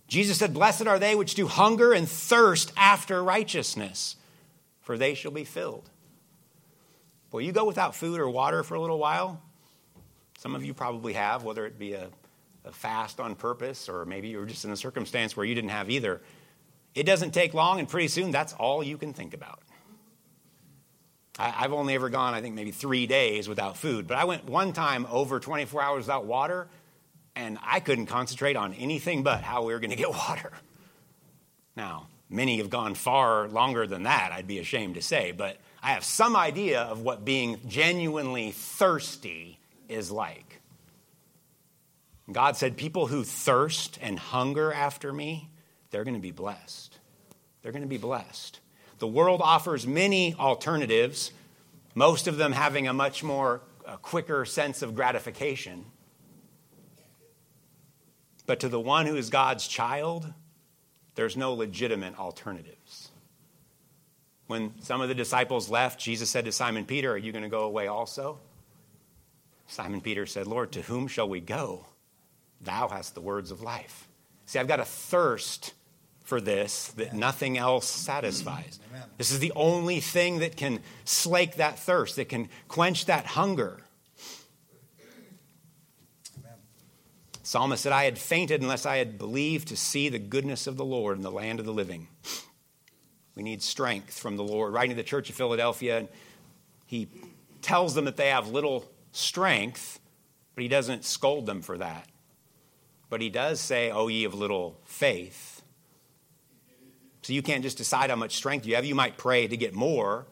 Jesus 0.07 0.39
said, 0.39 0.53
Blessed 0.53 0.87
are 0.87 0.99
they 0.99 1.15
which 1.15 1.35
do 1.35 1.47
hunger 1.47 1.93
and 1.93 2.09
thirst 2.09 2.73
after 2.77 3.23
righteousness, 3.25 4.17
for 4.83 4.99
they 4.99 5.15
shall 5.15 5.31
be 5.31 5.45
filled. 5.45 5.89
Will 7.33 7.41
you 7.41 7.53
go 7.53 7.65
without 7.65 7.95
food 7.95 8.21
or 8.21 8.29
water 8.29 8.63
for 8.63 8.75
a 8.75 8.81
little 8.81 8.99
while? 8.99 9.41
Some 10.39 10.55
of 10.55 10.65
you 10.65 10.75
probably 10.75 11.15
have, 11.15 11.43
whether 11.43 11.65
it 11.65 11.79
be 11.79 11.93
a, 11.93 12.09
a 12.65 12.73
fast 12.73 13.21
on 13.21 13.35
purpose 13.35 13.89
or 13.89 14.05
maybe 14.05 14.29
you 14.29 14.39
were 14.39 14.47
just 14.47 14.65
in 14.65 14.71
a 14.71 14.77
circumstance 14.77 15.37
where 15.37 15.47
you 15.47 15.55
didn't 15.55 15.71
have 15.71 15.91
either. 15.91 16.21
It 16.95 17.05
doesn't 17.05 17.33
take 17.33 17.55
long, 17.55 17.79
and 17.79 17.89
pretty 17.89 18.09
soon 18.09 18.31
that's 18.33 18.53
all 18.55 18.83
you 18.83 18.99
can 18.99 19.13
think 19.13 19.33
about. 19.33 19.61
I, 21.39 21.51
have 21.51 21.73
only 21.73 21.95
ever 21.95 22.11
gone, 22.11 22.35
I 22.35 22.41
think, 22.41 22.55
maybe 22.55 22.71
three 22.71 23.07
days 23.07 23.49
without 23.49 23.77
food, 23.77 24.07
but 24.07 24.19
I 24.19 24.25
went 24.25 24.45
one 24.45 24.73
time 24.73 25.07
over 25.09 25.41
24 25.41 25.83
hours 25.83 26.05
without 26.05 26.27
water, 26.27 26.69
and 27.35 27.59
I 27.65 27.81
couldn't 27.81 28.07
concentrate 28.07 28.57
on 28.57 28.75
anything 28.75 29.23
but 29.23 29.41
how 29.43 29.65
we 29.65 29.73
were 29.73 29.79
going 29.79 29.91
to 29.91 29.97
get 29.97 30.11
water. 30.29 30.53
Now, 31.77 32.09
many 32.29 32.59
have 32.59 32.69
gone 32.69 32.95
far 32.95 33.49
longer 33.49 33.87
than 33.87 34.03
that, 34.03 34.33
I'd 34.33 34.49
be 34.49 34.59
ashamed 34.59 34.97
to 34.97 35.03
say, 35.03 35.33
but 35.33 35.57
I 35.83 35.93
have 35.93 36.05
some 36.05 36.37
idea 36.37 36.83
of 36.83 37.01
what 37.01 37.25
being 37.25 37.59
genuinely 37.67 38.51
thirsty 38.51 39.59
is 39.89 40.11
like. 40.11 40.50
God 42.35 42.57
said, 42.57 42.77
People 42.77 43.07
who 43.07 43.25
thirst 43.25 43.99
and 44.01 44.19
hunger 44.19 44.73
after 44.73 45.13
me, 45.13 45.51
they're 45.91 46.05
going 46.05 46.15
to 46.15 46.21
be 46.21 46.31
blessed. 46.31 46.99
They're 47.63 47.73
going 47.73 47.83
to 47.83 47.89
be 47.89 47.99
blessed. 47.99 48.61
The 48.99 49.07
world 49.07 49.41
offers 49.43 49.87
many 49.87 50.35
alternatives, 50.35 51.33
most 51.95 52.27
of 52.27 52.37
them 52.37 52.53
having 52.53 52.87
a 52.87 52.93
much 52.93 53.23
more 53.23 53.63
a 53.87 53.97
quicker 53.97 54.45
sense 54.45 54.83
of 54.83 54.95
gratification. 54.95 55.85
But 58.47 58.61
to 58.61 58.69
the 58.69 58.81
one 58.81 59.07
who 59.07 59.17
is 59.17 59.31
God's 59.31 59.67
child, 59.67 60.33
there's 61.15 61.37
no 61.37 61.55
legitimate 61.55 62.19
alternatives. 62.19 63.11
When 64.47 64.73
some 64.83 65.01
of 65.01 65.09
the 65.09 65.15
disciples 65.15 65.71
left, 65.71 66.01
Jesus 66.01 66.29
said 66.29 66.45
to 66.45 66.53
Simon 66.53 66.85
Peter, 66.85 67.13
Are 67.13 67.19
you 67.19 67.33
going 67.33 67.45
to 67.45 67.49
go 67.49 67.63
away 67.63 67.87
also? 67.87 68.39
Simon 69.69 70.01
Peter 70.01 70.27
said, 70.27 70.47
Lord, 70.49 70.73
to 70.73 70.83
whom 70.83 71.07
shall 71.07 71.29
we 71.29 71.41
go? 71.41 71.87
Thou 72.61 72.89
hast 72.89 73.15
the 73.15 73.21
words 73.21 73.51
of 73.51 73.63
life. 73.63 74.09
See, 74.47 74.59
I've 74.59 74.69
got 74.69 74.81
a 74.81 74.85
thirst 74.85 75.75
for 76.25 76.41
this 76.41 76.89
that 76.93 77.15
nothing 77.15 77.59
else 77.59 77.87
satisfies. 77.89 78.79
Mm, 78.79 78.97
amen. 78.97 79.09
This 79.19 79.33
is 79.33 79.39
the 79.39 79.53
only 79.57 80.01
thing 80.01 80.39
that 80.41 80.57
can 80.57 80.81
slake 81.05 81.57
that 81.57 81.79
thirst, 81.79 82.17
that 82.17 82.29
can 82.29 82.49
quench 82.69 83.07
that 83.07 83.27
hunger. 83.27 83.81
Amen. 86.39 86.53
Psalmist 87.43 87.83
said, 87.83 87.93
I 87.93 88.05
had 88.05 88.19
fainted 88.19 88.63
unless 88.63 88.87
I 88.87 88.99
had 88.99 89.19
believed 89.19 89.69
to 89.69 89.77
see 89.77 90.09
the 90.09 90.19
goodness 90.19 90.67
of 90.67 90.77
the 90.77 90.85
Lord 90.85 91.17
in 91.17 91.23
the 91.23 91.33
land 91.33 91.59
of 91.59 91.67
the 91.67 91.73
living. 91.73 92.09
We 93.35 93.43
need 93.43 93.63
strength 93.63 94.19
from 94.19 94.37
the 94.37 94.45
Lord. 94.45 94.73
Writing 94.73 94.91
to 94.91 94.97
the 94.97 95.03
church 95.03 95.31
of 95.31 95.37
Philadelphia, 95.37 96.07
he 96.87 97.09
tells 97.63 97.95
them 97.95 98.05
that 98.05 98.17
they 98.17 98.29
have 98.29 98.49
little 98.49 98.85
strength, 99.13 99.99
but 100.55 100.63
he 100.63 100.69
doesn't 100.69 101.05
scold 101.05 101.47
them 101.47 101.63
for 101.63 101.79
that. 101.79 102.07
But 103.11 103.21
he 103.21 103.29
does 103.29 103.61
say, 103.61 103.91
O 103.91 104.09
ye 104.09 104.25
of 104.25 104.35
little 104.35 104.81
faith. 104.85 105.63
So 107.23 107.33
you 107.33 107.43
can't 107.43 107.63
just 107.63 107.77
decide 107.77 108.09
how 108.09 108.17
much 108.17 108.37
strength 108.37 108.65
you 108.65 108.77
have. 108.77 108.85
You 108.85 108.95
might 108.95 109.19
pray 109.19 109.47
to 109.47 109.57
get 109.57 109.75
more, 109.75 110.27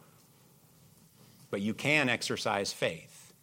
but 1.51 1.61
you 1.61 1.75
can 1.75 2.09
exercise 2.09 2.73
faith. 2.73 3.35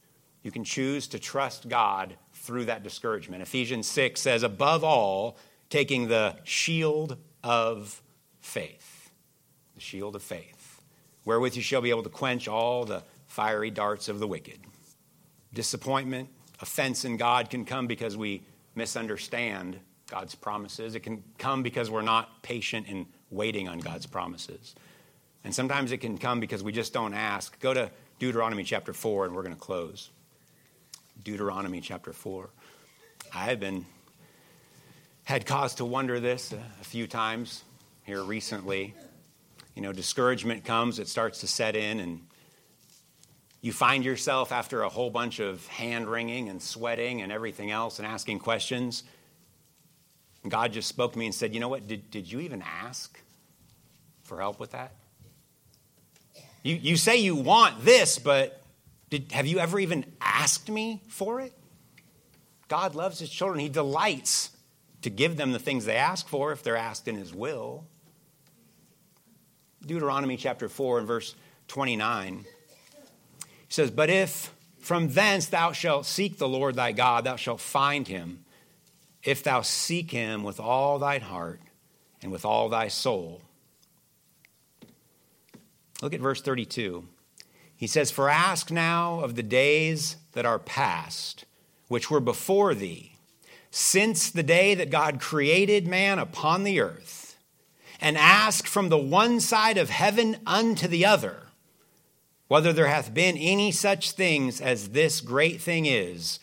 You 0.42 0.52
can 0.52 0.64
choose 0.64 1.08
to 1.08 1.20
trust 1.20 1.70
God 1.70 2.16
through 2.34 2.66
that 2.66 2.82
discouragement. 2.82 3.42
Ephesians 3.42 3.88
6 3.88 4.22
says, 4.22 4.44
above 4.44 4.84
all, 4.84 5.38
taking 5.70 6.08
the 6.08 6.38
shield 6.44 7.18
of 7.44 8.02
faith. 8.40 9.12
The 9.76 9.82
shield 9.82 10.16
of 10.16 10.24
faith, 10.24 10.82
wherewith 11.26 11.56
you 11.56 11.62
shall 11.62 11.82
be 11.82 11.90
able 11.90 12.04
to 12.04 12.10
quench 12.10 12.48
all 12.48 12.86
the 12.86 13.04
fiery 13.26 13.72
darts 13.72 14.08
of 14.08 14.20
the 14.20 14.28
wicked. 14.28 14.60
Disappointment, 15.54 16.30
offense 16.62 17.04
in 17.04 17.18
God 17.18 17.50
can 17.50 17.66
come 17.66 17.88
because 17.88 18.16
we 18.16 18.44
misunderstand 18.76 19.80
God's 20.08 20.36
promises. 20.36 20.96
It 20.96 21.02
can 21.02 21.24
come 21.38 21.64
because 21.64 21.90
we're 21.90 22.02
not 22.02 22.44
patient 22.44 22.88
in 22.88 23.08
waiting 23.32 23.68
on 23.68 23.80
God's 23.80 24.06
promises. 24.06 24.76
And 25.44 25.54
sometimes 25.54 25.92
it 25.92 25.98
can 25.98 26.18
come 26.18 26.40
because 26.40 26.64
we 26.64 26.72
just 26.72 26.94
don't 26.94 27.14
ask. 27.14 27.60
Go 27.60 27.74
to 27.74 27.90
Deuteronomy 28.20 28.64
chapter 28.64 28.94
4, 28.94 29.26
and 29.26 29.36
we're 29.36 29.44
going 29.44 29.56
to 29.56 29.62
close. 29.62 30.10
Deuteronomy 31.24 31.82
chapter 31.82 32.14
4. 32.14 32.50
I 33.34 33.46
have 33.46 33.60
been 33.60 33.86
had 35.24 35.46
cause 35.46 35.76
to 35.76 35.86
wonder 35.86 36.20
this 36.20 36.54
a, 36.54 36.58
a 36.82 36.84
few 36.84 37.08
times 37.08 37.64
here 38.04 38.24
recently. 38.24 38.94
You 39.76 39.82
know, 39.82 39.92
discouragement 39.92 40.64
comes, 40.64 41.00
it 41.00 41.08
starts 41.08 41.42
to 41.42 41.48
set 41.48 41.76
in, 41.76 42.00
and 42.00 42.22
you 43.66 43.74
find 43.74 44.06
yourself 44.06 44.52
after 44.52 44.84
a 44.84 44.90
whole 44.90 45.10
bunch 45.10 45.40
of 45.40 45.66
hand 45.66 46.08
wringing 46.08 46.50
and 46.50 46.62
sweating 46.62 47.24
and 47.24 47.32
everything 47.32 47.72
else 47.72 47.98
and 47.98 48.08
asking 48.08 48.38
questions 48.38 49.04
God 50.48 50.72
just 50.74 50.88
spoke 50.88 51.14
to 51.14 51.18
me 51.18 51.26
and 51.26 51.34
said, 51.34 51.56
You 51.56 51.60
know 51.60 51.70
what? 51.70 51.88
Did, 51.88 52.12
did 52.12 52.32
you 52.32 52.42
even 52.42 52.62
ask 52.62 53.20
for 54.22 54.40
help 54.40 54.60
with 54.60 54.74
that? 54.74 54.94
You, 56.62 56.76
you 56.76 56.98
say 56.98 57.18
you 57.18 57.36
want 57.36 57.84
this, 57.84 58.20
but 58.20 58.62
did, 59.10 59.32
have 59.32 59.48
you 59.48 59.58
ever 59.58 59.80
even 59.80 60.06
asked 60.22 60.70
me 60.70 61.02
for 61.08 61.42
it? 61.42 61.52
God 62.68 62.94
loves 62.94 63.18
his 63.18 63.32
children. 63.32 63.58
He 63.58 63.70
delights 63.70 64.52
to 65.02 65.10
give 65.10 65.36
them 65.36 65.52
the 65.52 65.58
things 65.58 65.86
they 65.86 65.96
ask 65.96 66.28
for 66.28 66.52
if 66.52 66.62
they're 66.62 66.78
asked 66.78 67.08
in 67.08 67.16
his 67.16 67.34
will. 67.34 67.86
Deuteronomy 69.84 70.38
chapter 70.38 70.70
4 70.70 71.00
and 71.00 71.08
verse 71.08 71.34
29 71.70 72.46
he 72.46 72.55
says, 73.76 73.92
But 73.92 74.10
if 74.10 74.54
from 74.80 75.10
thence 75.10 75.48
thou 75.48 75.72
shalt 75.72 76.06
seek 76.06 76.38
the 76.38 76.48
Lord 76.48 76.76
thy 76.76 76.92
God, 76.92 77.26
thou 77.26 77.36
shalt 77.36 77.60
find 77.60 78.08
him 78.08 78.46
if 79.24 79.44
thou 79.44 79.62
seek 79.62 80.12
him 80.12 80.44
with 80.44 80.60
all 80.60 80.98
thine 80.98 81.22
heart 81.22 81.60
and 82.22 82.32
with 82.32 82.46
all 82.46 82.70
thy 82.70 82.88
soul. 82.88 83.42
Look 86.02 86.14
at 86.14 86.22
verse 86.22 86.42
32. 86.42 87.08
He 87.76 87.88
says, 87.88 88.12
For 88.12 88.30
ask 88.30 88.72
now 88.72 89.20
of 89.20 89.36
the 89.36 89.44
days 89.44 90.18
that 90.34 90.46
are 90.46 90.60
past, 90.60 91.46
which 91.88 92.10
were 92.10 92.20
before 92.20 92.74
thee, 92.74 93.18
since 93.72 94.30
the 94.30 94.44
day 94.44 94.76
that 94.76 94.90
God 94.90 95.20
created 95.20 95.88
man 95.88 96.20
upon 96.20 96.64
the 96.64 96.80
earth, 96.80 97.38
and 98.00 98.18
ask 98.18 98.68
from 98.68 98.90
the 98.90 98.98
one 98.98 99.40
side 99.40 99.78
of 99.78 99.90
heaven 99.90 100.38
unto 100.46 100.88
the 100.88 101.06
other, 101.06 101.45
whether 102.48 102.72
there 102.72 102.88
hath 102.88 103.14
been 103.14 103.38
any 103.38 103.72
such 103.72 104.12
things 104.12 104.62
as 104.62 104.90
this 104.90 105.22
great 105.22 105.62
thing 105.62 105.86
is, 105.86 106.40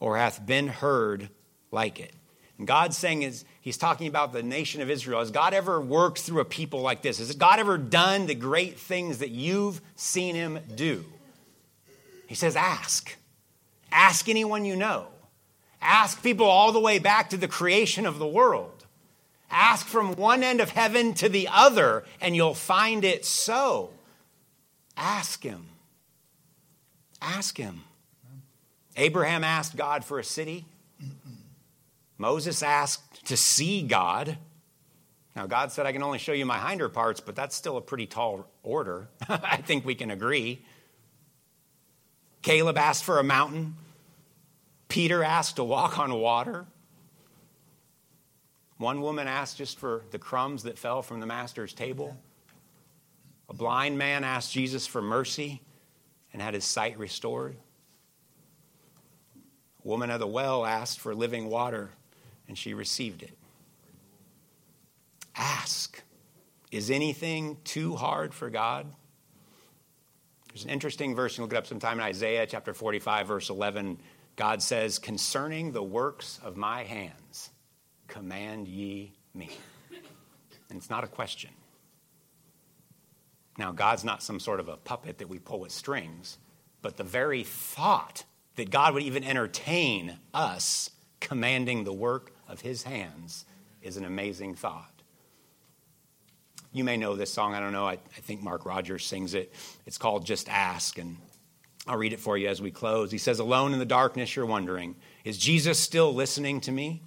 or 0.00 0.16
hath 0.16 0.44
been 0.44 0.68
heard 0.68 1.30
like 1.70 1.98
it. 1.98 2.12
And 2.58 2.66
God's 2.66 2.96
saying 2.96 3.22
is, 3.22 3.44
He's 3.60 3.76
talking 3.76 4.06
about 4.06 4.32
the 4.32 4.44
nation 4.44 4.80
of 4.80 4.90
Israel. 4.90 5.18
Has 5.18 5.32
God 5.32 5.52
ever 5.52 5.80
worked 5.80 6.20
through 6.20 6.40
a 6.40 6.44
people 6.44 6.82
like 6.82 7.02
this? 7.02 7.18
Has 7.18 7.34
God 7.34 7.58
ever 7.58 7.76
done 7.76 8.26
the 8.26 8.34
great 8.34 8.78
things 8.78 9.18
that 9.18 9.30
you've 9.30 9.80
seen 9.96 10.36
Him 10.36 10.60
do? 10.74 11.04
He 12.28 12.34
says, 12.34 12.54
ask. 12.54 13.16
Ask 13.90 14.28
anyone 14.28 14.64
you 14.64 14.76
know. 14.76 15.08
Ask 15.80 16.22
people 16.22 16.46
all 16.46 16.72
the 16.72 16.80
way 16.80 16.98
back 16.98 17.30
to 17.30 17.36
the 17.36 17.48
creation 17.48 18.06
of 18.06 18.18
the 18.18 18.26
world. 18.26 18.86
Ask 19.50 19.86
from 19.86 20.14
one 20.14 20.42
end 20.42 20.60
of 20.60 20.70
heaven 20.70 21.14
to 21.14 21.28
the 21.28 21.48
other, 21.50 22.04
and 22.20 22.34
you'll 22.34 22.54
find 22.54 23.04
it 23.04 23.24
so. 23.24 23.90
Ask 24.96 25.42
Him. 25.42 25.66
Ask 27.20 27.56
Him. 27.56 27.82
Abraham 28.96 29.44
asked 29.44 29.76
God 29.76 30.04
for 30.04 30.18
a 30.18 30.24
city. 30.24 30.64
Moses 32.18 32.62
asked 32.62 33.26
to 33.26 33.36
see 33.36 33.82
God. 33.82 34.38
Now, 35.34 35.46
God 35.46 35.70
said, 35.70 35.84
I 35.84 35.92
can 35.92 36.02
only 36.02 36.18
show 36.18 36.32
you 36.32 36.46
my 36.46 36.58
hinder 36.58 36.88
parts, 36.88 37.20
but 37.20 37.36
that's 37.36 37.54
still 37.54 37.76
a 37.76 37.82
pretty 37.82 38.06
tall 38.06 38.48
order. 38.62 39.08
I 39.28 39.58
think 39.58 39.84
we 39.84 39.94
can 39.94 40.10
agree. 40.10 40.62
Caleb 42.40 42.78
asked 42.78 43.04
for 43.04 43.18
a 43.18 43.24
mountain. 43.24 43.74
Peter 44.88 45.22
asked 45.22 45.56
to 45.56 45.64
walk 45.64 45.98
on 45.98 46.14
water. 46.14 46.64
One 48.78 49.00
woman 49.02 49.26
asked 49.26 49.58
just 49.58 49.78
for 49.78 50.04
the 50.10 50.18
crumbs 50.18 50.62
that 50.62 50.78
fell 50.78 51.02
from 51.02 51.20
the 51.20 51.26
master's 51.26 51.74
table. 51.74 52.16
A 53.48 53.54
blind 53.54 53.96
man 53.96 54.24
asked 54.24 54.52
Jesus 54.52 54.86
for 54.86 55.00
mercy 55.00 55.62
and 56.32 56.42
had 56.42 56.54
his 56.54 56.64
sight 56.64 56.98
restored. 56.98 57.56
A 59.84 59.88
woman 59.88 60.10
at 60.10 60.20
the 60.20 60.26
well 60.26 60.66
asked 60.66 61.00
for 61.00 61.14
living 61.14 61.48
water 61.48 61.90
and 62.48 62.56
she 62.56 62.74
received 62.74 63.22
it. 63.22 63.36
Ask. 65.36 66.02
Is 66.72 66.90
anything 66.90 67.58
too 67.64 67.94
hard 67.94 68.34
for 68.34 68.50
God? 68.50 68.86
There's 70.48 70.64
an 70.64 70.70
interesting 70.70 71.14
verse, 71.14 71.36
you 71.36 71.44
look 71.44 71.52
it 71.52 71.56
up 71.56 71.66
sometime 71.66 71.98
in 71.98 72.04
Isaiah 72.04 72.46
chapter 72.46 72.72
45, 72.72 73.26
verse 73.26 73.50
11. 73.50 73.98
God 74.36 74.62
says, 74.62 74.98
Concerning 74.98 75.72
the 75.72 75.82
works 75.82 76.40
of 76.42 76.56
my 76.56 76.82
hands, 76.82 77.50
command 78.08 78.66
ye 78.66 79.12
me. 79.34 79.50
And 80.70 80.78
it's 80.78 80.90
not 80.90 81.04
a 81.04 81.08
question. 81.08 81.50
Now, 83.58 83.72
God's 83.72 84.04
not 84.04 84.22
some 84.22 84.40
sort 84.40 84.60
of 84.60 84.68
a 84.68 84.76
puppet 84.76 85.18
that 85.18 85.28
we 85.28 85.38
pull 85.38 85.60
with 85.60 85.72
strings, 85.72 86.38
but 86.82 86.96
the 86.96 87.04
very 87.04 87.42
thought 87.42 88.24
that 88.56 88.70
God 88.70 88.94
would 88.94 89.02
even 89.02 89.24
entertain 89.24 90.18
us 90.34 90.90
commanding 91.20 91.84
the 91.84 91.92
work 91.92 92.32
of 92.48 92.60
his 92.60 92.82
hands 92.82 93.44
is 93.82 93.96
an 93.96 94.04
amazing 94.04 94.54
thought. 94.54 94.90
You 96.72 96.84
may 96.84 96.96
know 96.96 97.16
this 97.16 97.32
song. 97.32 97.54
I 97.54 97.60
don't 97.60 97.72
know. 97.72 97.86
I, 97.86 97.92
I, 97.92 98.20
think 98.20 98.42
Mark 98.42 98.66
Rogers 98.66 99.06
sings 99.06 99.32
it. 99.32 99.52
It's 99.86 99.96
called 99.96 100.26
Just 100.26 100.48
Ask. 100.50 100.98
And 100.98 101.16
I'll 101.86 101.96
read 101.96 102.12
it 102.12 102.20
for 102.20 102.36
you 102.36 102.48
as 102.48 102.60
we 102.60 102.70
close. 102.70 103.10
He 103.10 103.18
says, 103.18 103.38
Alone 103.38 103.72
in 103.72 103.78
the 103.78 103.86
darkness, 103.86 104.36
you're 104.36 104.44
wondering, 104.44 104.96
is 105.24 105.38
Jesus 105.38 105.78
still 105.78 106.12
listening 106.12 106.60
to 106.62 106.72
me? 106.72 107.02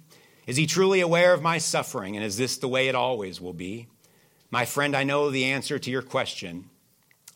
Is 0.46 0.56
he 0.56 0.66
truly 0.66 1.00
aware 1.00 1.32
of 1.32 1.42
my 1.42 1.58
suffering? 1.58 2.16
And 2.16 2.24
is 2.24 2.36
this 2.36 2.56
the 2.56 2.66
way 2.66 2.88
it 2.88 2.96
always 2.96 3.40
will 3.40 3.52
be? 3.52 3.86
My 4.52 4.64
friend, 4.64 4.96
I 4.96 5.04
know 5.04 5.30
the 5.30 5.44
answer 5.44 5.78
to 5.78 5.90
your 5.90 6.02
question, 6.02 6.70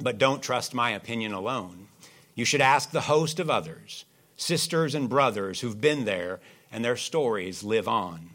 but 0.01 0.19
don't 0.19 0.43
trust 0.43 0.75
my 0.75 0.91
opinion 0.91 1.33
alone. 1.33 1.87
You 2.35 2.45
should 2.45 2.61
ask 2.61 2.91
the 2.91 3.03
host 3.03 3.39
of 3.39 3.49
others, 3.49 4.05
sisters 4.37 4.97
and 4.97 5.09
brothers 5.09 5.61
who've 5.61 5.81
been 5.81 6.07
there, 6.07 6.41
and 6.73 6.85
their 6.85 6.97
stories 6.97 7.63
live 7.63 7.87
on. 7.87 8.31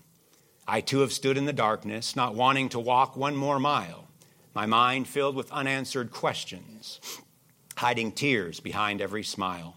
I 0.66 0.80
too 0.80 1.00
have 1.00 1.12
stood 1.12 1.36
in 1.36 1.46
the 1.46 1.52
darkness, 1.52 2.16
not 2.16 2.36
wanting 2.36 2.70
to 2.70 2.80
walk 2.80 3.18
one 3.18 3.36
more 3.36 3.60
mile, 3.60 4.08
my 4.54 4.66
mind 4.66 5.10
filled 5.10 5.36
with 5.36 5.52
unanswered 5.52 6.12
questions, 6.12 7.02
hiding 7.76 8.14
tears 8.14 8.62
behind 8.62 9.02
every 9.02 9.24
smile. 9.24 9.76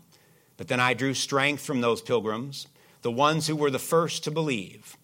But 0.57 0.69
then 0.69 0.79
I 0.79 0.95
drew 0.95 1.15
strength 1.15 1.65
from 1.65 1.81
those 1.81 2.03
pilgrims, 2.03 2.69
the 3.03 3.11
ones 3.11 3.49
who 3.49 3.57
were 3.57 3.71
the 3.71 3.81
first 3.81 4.23
to 4.25 4.31
believe. 4.31 4.97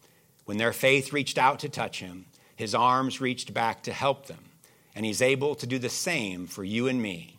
When 0.45 0.57
their 0.57 0.73
faith 0.73 1.13
reached 1.13 1.37
out 1.37 1.59
to 1.61 1.69
touch 1.69 1.99
him, 1.99 2.27
his 2.59 2.75
arms 2.75 3.21
reached 3.21 3.55
back 3.55 3.85
to 3.85 3.92
help 3.92 4.27
them, 4.27 4.51
and 4.92 5.07
he's 5.07 5.23
able 5.23 5.55
to 5.55 5.64
do 5.64 5.79
the 5.79 5.88
same 5.88 6.49
for 6.49 6.64
you 6.64 6.88
and 6.88 7.01
me. 7.01 7.38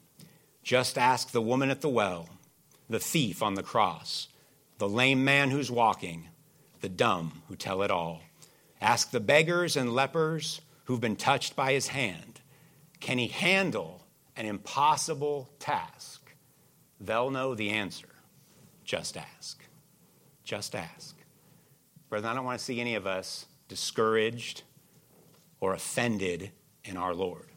Just 0.63 0.97
ask 0.97 1.32
the 1.32 1.41
woman 1.41 1.69
at 1.69 1.82
the 1.82 1.89
well, 1.89 2.29
the 2.89 3.01
thief 3.01 3.43
on 3.43 3.55
the 3.55 3.62
cross, 3.62 4.29
the 4.77 4.88
lame 4.88 5.25
man 5.25 5.49
who's 5.49 5.69
walking, 5.69 6.29
the 6.79 6.88
dumb 6.88 7.41
who 7.49 7.58
tell 7.58 7.82
it 7.82 7.91
all. 7.91 8.21
Ask 8.79 9.12
the 9.12 9.19
beggars 9.19 9.75
and 9.75 9.93
lepers 9.93 10.62
who've 10.86 11.01
been 11.01 11.17
touched 11.17 11.53
by 11.53 11.73
his 11.73 11.88
hand. 11.88 12.39
Can 13.01 13.17
he 13.17 13.27
handle 13.27 14.08
an 14.38 14.45
impossible 14.45 15.49
task? 15.60 16.34
They'll 16.97 17.29
know 17.29 17.55
the 17.55 17.71
answer. 17.71 18.08
Just 18.86 19.17
ask. 19.17 19.62
Just 20.45 20.75
ask. 20.75 21.17
Brethren, 22.08 22.32
I 22.32 22.36
don't 22.36 22.45
want 22.45 22.58
to 22.58 22.63
see 22.63 22.79
any 22.79 22.95
of 22.95 23.05
us 23.05 23.47
discouraged 23.67 24.63
or 25.60 25.74
offended 25.74 26.52
in 26.84 26.98
our 26.98 27.13
Lord. 27.13 27.48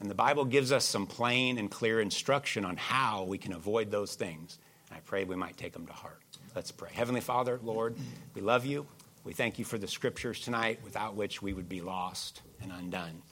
And 0.00 0.10
the 0.10 0.14
Bible 0.14 0.44
gives 0.44 0.72
us 0.72 0.84
some 0.84 1.06
plain 1.06 1.58
and 1.58 1.70
clear 1.70 2.00
instruction 2.00 2.64
on 2.64 2.76
how 2.76 3.24
we 3.24 3.38
can 3.38 3.52
avoid 3.52 3.90
those 3.90 4.14
things. 4.14 4.58
And 4.88 4.96
I 4.96 5.00
pray 5.00 5.24
we 5.24 5.36
might 5.36 5.56
take 5.56 5.72
them 5.72 5.86
to 5.86 5.92
heart. 5.92 6.20
Let's 6.54 6.70
pray. 6.70 6.90
Heavenly 6.92 7.20
Father, 7.20 7.58
Lord, 7.62 7.96
we 8.34 8.42
love 8.42 8.66
you. 8.66 8.86
We 9.24 9.32
thank 9.32 9.58
you 9.58 9.64
for 9.64 9.78
the 9.78 9.88
scriptures 9.88 10.40
tonight, 10.40 10.80
without 10.84 11.16
which 11.16 11.42
we 11.42 11.52
would 11.52 11.68
be 11.68 11.80
lost 11.80 12.42
and 12.62 12.70
undone. 12.70 13.22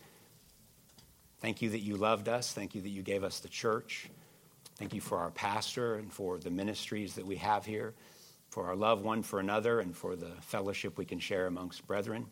Thank 1.40 1.62
you 1.62 1.70
that 1.70 1.80
you 1.80 1.96
loved 1.96 2.28
us. 2.28 2.52
Thank 2.52 2.74
you 2.74 2.80
that 2.80 2.88
you 2.88 3.02
gave 3.02 3.22
us 3.22 3.40
the 3.40 3.48
church. 3.48 4.08
Thank 4.76 4.94
you 4.94 5.00
for 5.00 5.18
our 5.18 5.30
pastor 5.30 5.96
and 5.96 6.12
for 6.12 6.38
the 6.38 6.50
ministries 6.50 7.14
that 7.14 7.26
we 7.26 7.36
have 7.36 7.64
here, 7.64 7.94
for 8.48 8.66
our 8.66 8.74
love 8.74 9.02
one 9.02 9.22
for 9.22 9.38
another, 9.38 9.80
and 9.80 9.94
for 9.94 10.16
the 10.16 10.30
fellowship 10.40 10.98
we 10.98 11.04
can 11.04 11.20
share 11.20 11.46
amongst 11.46 11.86
brethren. 11.86 12.26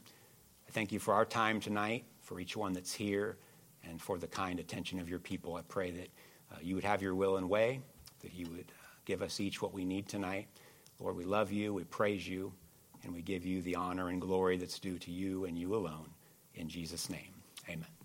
Thank 0.72 0.90
you 0.90 0.98
for 0.98 1.12
our 1.12 1.26
time 1.26 1.61
tonight, 1.61 2.06
for 2.22 2.40
each 2.40 2.56
one 2.56 2.72
that's 2.72 2.94
here, 2.94 3.37
and 3.85 4.00
for 4.00 4.16
the 4.16 4.26
kind 4.26 4.58
attention 4.58 4.98
of 4.98 5.08
your 5.08 5.18
people. 5.18 5.56
I 5.56 5.62
pray 5.62 5.90
that 5.90 6.08
uh, 6.50 6.56
you 6.62 6.74
would 6.74 6.85
have 6.85 7.02
your 7.02 7.14
will 7.14 7.37
and 7.37 7.48
way, 7.50 7.82
that 8.20 8.32
you 8.32 8.46
would 8.46 8.61
uh, 8.70 8.87
give 9.04 9.20
us 9.20 9.38
each 9.38 9.61
what 9.61 9.74
we 9.74 9.85
need 9.85 10.08
tonight. 10.08 10.48
Lord, 10.98 11.14
we 11.16 11.24
love 11.24 11.52
you, 11.52 11.74
we 11.74 11.85
praise 11.85 12.26
you, 12.26 12.54
and 13.04 13.12
we 13.12 13.20
give 13.20 13.44
you 13.44 13.61
the 13.61 13.76
honor 13.76 14.08
and 14.08 14.18
glory 14.18 14.56
that's 14.56 14.78
due 14.78 14.98
to 15.00 15.11
you 15.11 15.44
and 15.44 15.58
you 15.58 15.74
alone. 15.74 16.08
In 16.54 16.70
Jesus' 16.70 17.11
name, 17.11 17.35
amen. 17.68 18.01